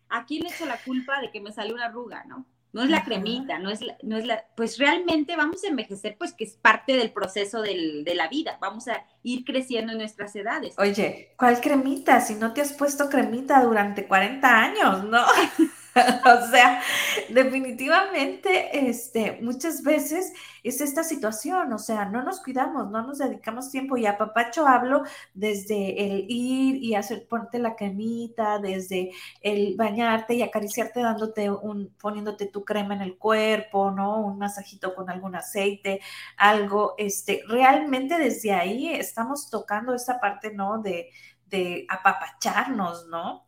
[0.09, 2.47] ¿A quién le echo la culpa de que me salió una arruga, no?
[2.73, 6.17] No es la cremita, no es la, no es la, pues realmente vamos a envejecer,
[6.19, 9.99] pues que es parte del proceso del, de la vida, vamos a ir creciendo en
[9.99, 10.75] nuestras edades.
[10.79, 12.21] Oye, ¿cuál cremita?
[12.21, 15.25] Si no te has puesto cremita durante 40 años, ¿no?
[16.25, 16.81] o sea,
[17.29, 20.33] definitivamente, este, muchas veces
[20.63, 24.67] es esta situación, o sea, no nos cuidamos, no nos dedicamos tiempo y a papacho
[24.67, 25.03] hablo
[25.35, 29.13] desde el ir y hacer ponte la cremita, desde
[29.43, 34.19] el bañarte y acariciarte dándote un, poniéndote tu crema en el cuerpo, ¿no?
[34.21, 36.01] Un masajito con algún aceite,
[36.39, 40.81] algo, este, realmente desde ahí estamos tocando esta parte, ¿no?
[40.81, 41.11] De,
[41.47, 43.45] de apapacharnos, ¿no?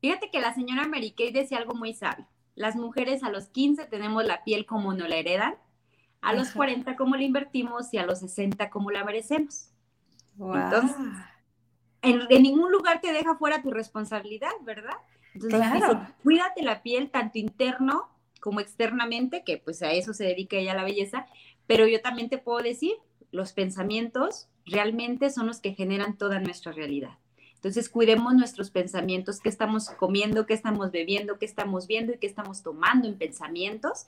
[0.00, 2.26] Fíjate que la señora Mary Kay decía algo muy sabio.
[2.54, 5.54] Las mujeres a los 15 tenemos la piel como nos la heredan,
[6.20, 9.70] a los 40 como la invertimos y a los 60 como la merecemos.
[10.38, 10.96] Entonces,
[12.02, 14.96] en, ningún lugar te deja fuera tu responsabilidad, ¿verdad?
[15.34, 16.06] Entonces, claro.
[16.22, 18.08] cuídate la piel tanto interno
[18.40, 21.26] como externamente, que pues a eso se dedica ella la belleza,
[21.66, 22.94] pero yo también te puedo decir,
[23.30, 27.18] los pensamientos realmente son los que generan toda nuestra realidad.
[27.58, 32.26] Entonces, cuidemos nuestros pensamientos, qué estamos comiendo, qué estamos bebiendo, qué estamos viendo y qué
[32.26, 34.06] estamos tomando en pensamientos,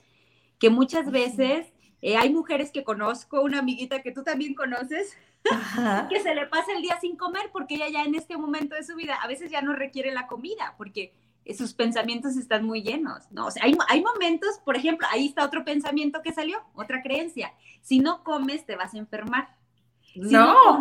[0.59, 1.67] que muchas veces
[2.03, 5.15] Eh, hay mujeres que conozco, una amiguita que tú también conoces,
[6.09, 8.83] que se le pasa el día sin comer porque ella ya en este momento de
[8.83, 11.13] su vida a veces ya no requiere la comida porque
[11.55, 13.45] sus pensamientos están muy llenos, ¿no?
[13.45, 17.53] O sea, hay, hay momentos, por ejemplo, ahí está otro pensamiento que salió, otra creencia.
[17.81, 19.55] Si no comes, te vas a enfermar.
[20.15, 20.79] No,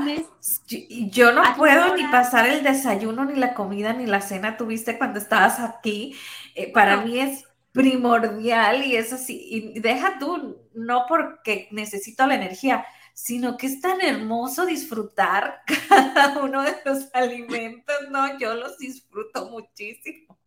[1.11, 4.57] yo, no puedo ni pasar el desayuno, ni la comida, ni la cena.
[4.57, 6.17] Tuviste cuando estabas aquí.
[6.55, 9.47] Eh, para mí es primordial y es así.
[9.49, 16.43] Y deja tú, no porque necesito la energía, sino que es tan hermoso disfrutar cada
[16.43, 18.39] uno de los alimentos, ¿no?
[18.39, 20.40] Yo los disfruto muchísimo.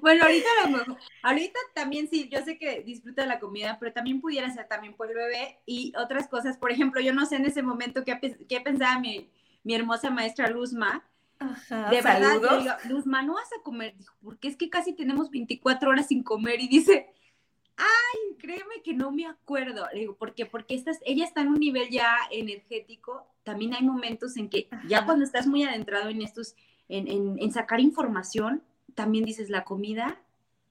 [0.00, 0.48] Bueno, ahorita
[1.22, 5.08] ahorita también sí, yo sé que disfruta la comida, pero también pudiera ser también por
[5.08, 6.56] el bebé y otras cosas.
[6.56, 8.18] Por ejemplo, yo no sé en ese momento qué,
[8.48, 9.30] qué pensaba mi,
[9.64, 11.04] mi hermosa maestra Luzma,
[11.90, 16.06] de verdad, Luzma, no vas a comer, dijo, porque es que casi tenemos 24 horas
[16.06, 17.12] sin comer y dice,
[17.76, 19.86] ay, créeme que no me acuerdo.
[19.92, 20.46] Le digo, ¿por qué?
[20.46, 25.04] Porque estás, ella está en un nivel ya energético, también hay momentos en que ya
[25.04, 26.54] cuando estás muy adentrado en estos,
[26.88, 28.62] en, en, en sacar información,
[28.94, 30.20] también dices, la comida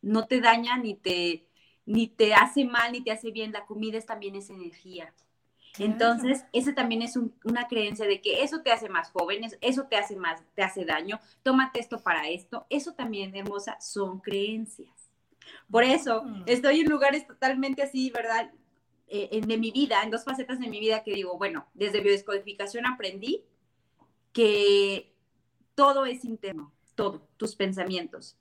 [0.02, 1.46] no te daña ni te,
[1.86, 5.14] ni te hace mal ni te hace bien, la comida es, también es energía.
[5.80, 9.96] Entonces, ese también es una creencia de que eso te hace más joven, eso te
[9.96, 15.10] hace más, te hace daño, tómate esto para esto, eso también, hermosa, son creencias.
[15.70, 16.44] Por eso, mm.
[16.48, 18.52] estoy en lugares totalmente así, ¿verdad?
[19.08, 22.02] Eh, en, de mi vida, en dos facetas de mi vida que digo, bueno, desde
[22.02, 23.44] biodescodificación aprendí
[24.34, 25.14] que
[25.76, 28.38] todo es interno, todo, tus pensamientos.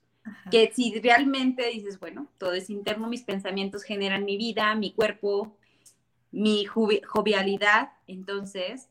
[0.51, 5.57] Que si realmente dices, bueno, todo es interno, mis pensamientos generan mi vida, mi cuerpo,
[6.31, 8.87] mi jovialidad, entonces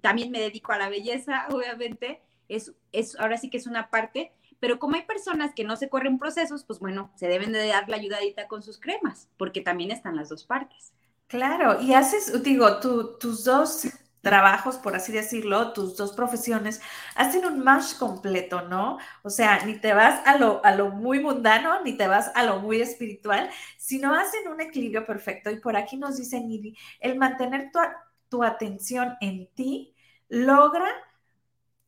[0.00, 4.32] también me dedico a la belleza, obviamente, es, es, ahora sí que es una parte,
[4.60, 7.88] pero como hay personas que no se corren procesos, pues bueno, se deben de dar
[7.90, 10.94] la ayudadita con sus cremas, porque también están las dos partes.
[11.26, 13.88] Claro, y haces, digo, tus dos
[14.22, 16.80] trabajos, por así decirlo, tus dos profesiones,
[17.16, 18.98] hacen un match completo, ¿no?
[19.22, 22.44] O sea, ni te vas a lo, a lo muy mundano, ni te vas a
[22.44, 25.50] lo muy espiritual, sino hacen un equilibrio perfecto.
[25.50, 27.80] Y por aquí nos dice Nidi, el mantener tu,
[28.28, 29.94] tu atención en ti
[30.28, 30.86] logra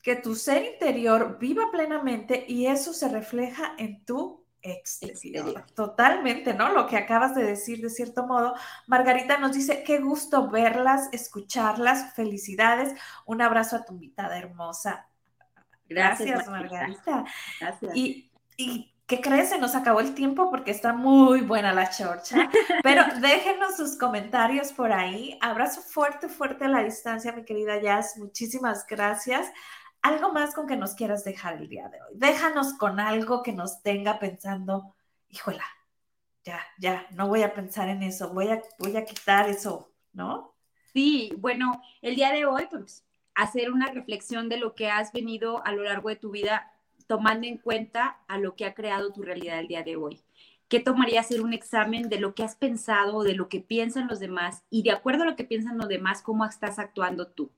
[0.03, 5.64] que tu ser interior viva plenamente y eso se refleja en tu exterior.
[5.74, 6.72] Totalmente, ¿no?
[6.72, 8.54] Lo que acabas de decir de cierto modo.
[8.86, 12.98] Margarita nos dice, qué gusto verlas, escucharlas, felicidades.
[13.26, 15.06] Un abrazo a tu invitada hermosa.
[15.88, 17.24] Gracias, Margarita.
[17.60, 17.94] Gracias.
[17.94, 19.50] Y, y ¿qué crees?
[19.50, 22.48] Se nos acabó el tiempo porque está muy buena la chorcha.
[22.82, 25.38] Pero déjenos sus comentarios por ahí.
[25.42, 28.16] Abrazo fuerte, fuerte a la distancia, mi querida Jazz.
[28.16, 29.46] Muchísimas gracias
[30.05, 32.12] algo más con que nos quieras dejar el día de hoy.
[32.14, 34.94] Déjanos con algo que nos tenga pensando,
[35.30, 35.64] híjola,
[36.44, 40.55] ya, ya, no voy a pensar en eso, voy a, voy a quitar eso, ¿no?
[40.92, 43.02] Sí, bueno, el día de hoy, pues,
[43.34, 46.70] hacer una reflexión de lo que has venido a lo largo de tu vida,
[47.07, 50.22] tomando en cuenta a lo que ha creado tu realidad el día de hoy.
[50.68, 54.20] ¿Qué tomaría hacer un examen de lo que has pensado, de lo que piensan los
[54.20, 57.50] demás y de acuerdo a lo que piensan los demás, cómo estás actuando tú?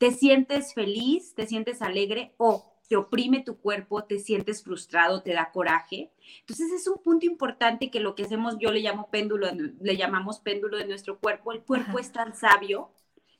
[0.00, 5.34] Te sientes feliz, te sientes alegre o te oprime tu cuerpo, te sientes frustrado, te
[5.34, 6.10] da coraje.
[6.40, 10.40] Entonces es un punto importante que lo que hacemos, yo le llamo péndulo, le llamamos
[10.40, 11.52] péndulo de nuestro cuerpo.
[11.52, 12.90] El cuerpo es tan sabio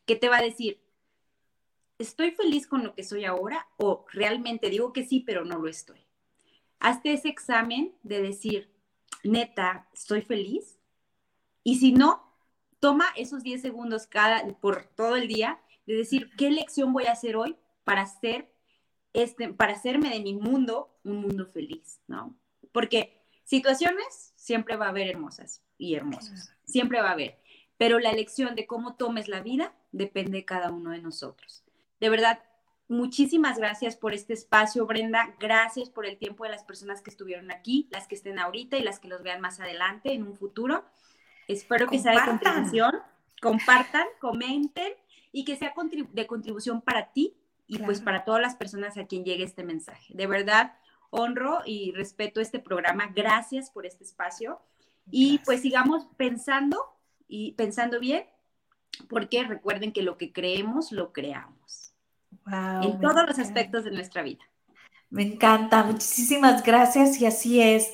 [0.05, 0.83] que te va a decir,
[1.99, 3.67] ¿estoy feliz con lo que soy ahora?
[3.79, 6.01] O realmente digo que sí, pero no lo estoy.
[6.79, 8.71] Hazte ese examen de decir,
[9.25, 10.79] neta, ¿estoy feliz?
[11.65, 12.35] Y si no,
[12.81, 15.59] toma esos 10 segundos cada, por todo el día
[15.91, 18.51] de decir, ¿qué lección voy a hacer hoy para hacer
[19.13, 22.37] este, para hacerme de mi mundo un mundo feliz, ¿no?
[22.73, 27.41] Porque situaciones siempre va a haber hermosas y hermosas, siempre va a haber,
[27.77, 31.65] pero la elección de cómo tomes la vida depende de cada uno de nosotros.
[31.99, 32.41] De verdad,
[32.87, 37.51] muchísimas gracias por este espacio, Brenda, gracias por el tiempo de las personas que estuvieron
[37.51, 40.85] aquí, las que estén ahorita y las que los vean más adelante en un futuro.
[41.49, 42.93] Espero que sea de contribución,
[43.41, 44.93] compartan, comenten
[45.33, 45.75] y que sea
[46.13, 50.13] de contribución para ti y pues para todas las personas a quien llegue este mensaje.
[50.15, 50.75] De verdad,
[51.11, 53.13] honro y respeto este programa.
[53.15, 54.61] Gracias por este espacio.
[55.11, 56.79] Y pues sigamos pensando
[57.29, 58.25] y pensando bien,
[59.09, 61.95] porque recuerden que lo que creemos, lo creamos.
[62.83, 64.45] en todos los aspectos de nuestra vida.
[65.09, 67.93] Me encanta, muchísimas gracias y así es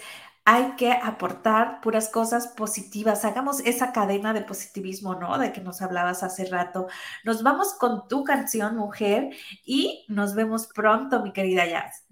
[0.49, 3.24] hay que aportar puras cosas positivas.
[3.24, 5.38] Hagamos esa cadena de positivismo, ¿no?
[5.38, 6.86] De que nos hablabas hace rato.
[7.24, 9.30] Nos vamos con tu canción, mujer,
[9.64, 12.05] y nos vemos pronto, mi querida Jazz.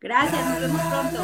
[0.00, 1.18] Gracias, nos vemos pronto.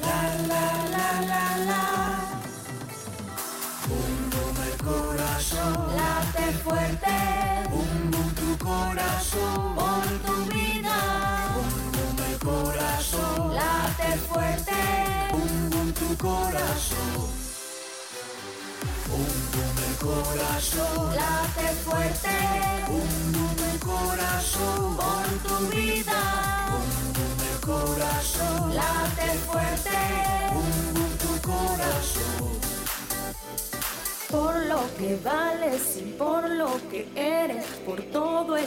[0.00, 1.99] la la la la
[9.32, 10.96] por tu vida.
[11.54, 14.80] Bum bum el corazón late fuerte.
[15.32, 17.30] Bum bum tu corazón.
[19.08, 22.36] Bum bum el corazón late fuerte.
[22.88, 26.20] Bum bum el corazón por tu vida.
[26.70, 29.98] Bum bum el corazón late fuerte.
[30.54, 32.60] Bum bum tu corazón
[34.30, 38.66] por lo que vales y por lo que eres, por todo el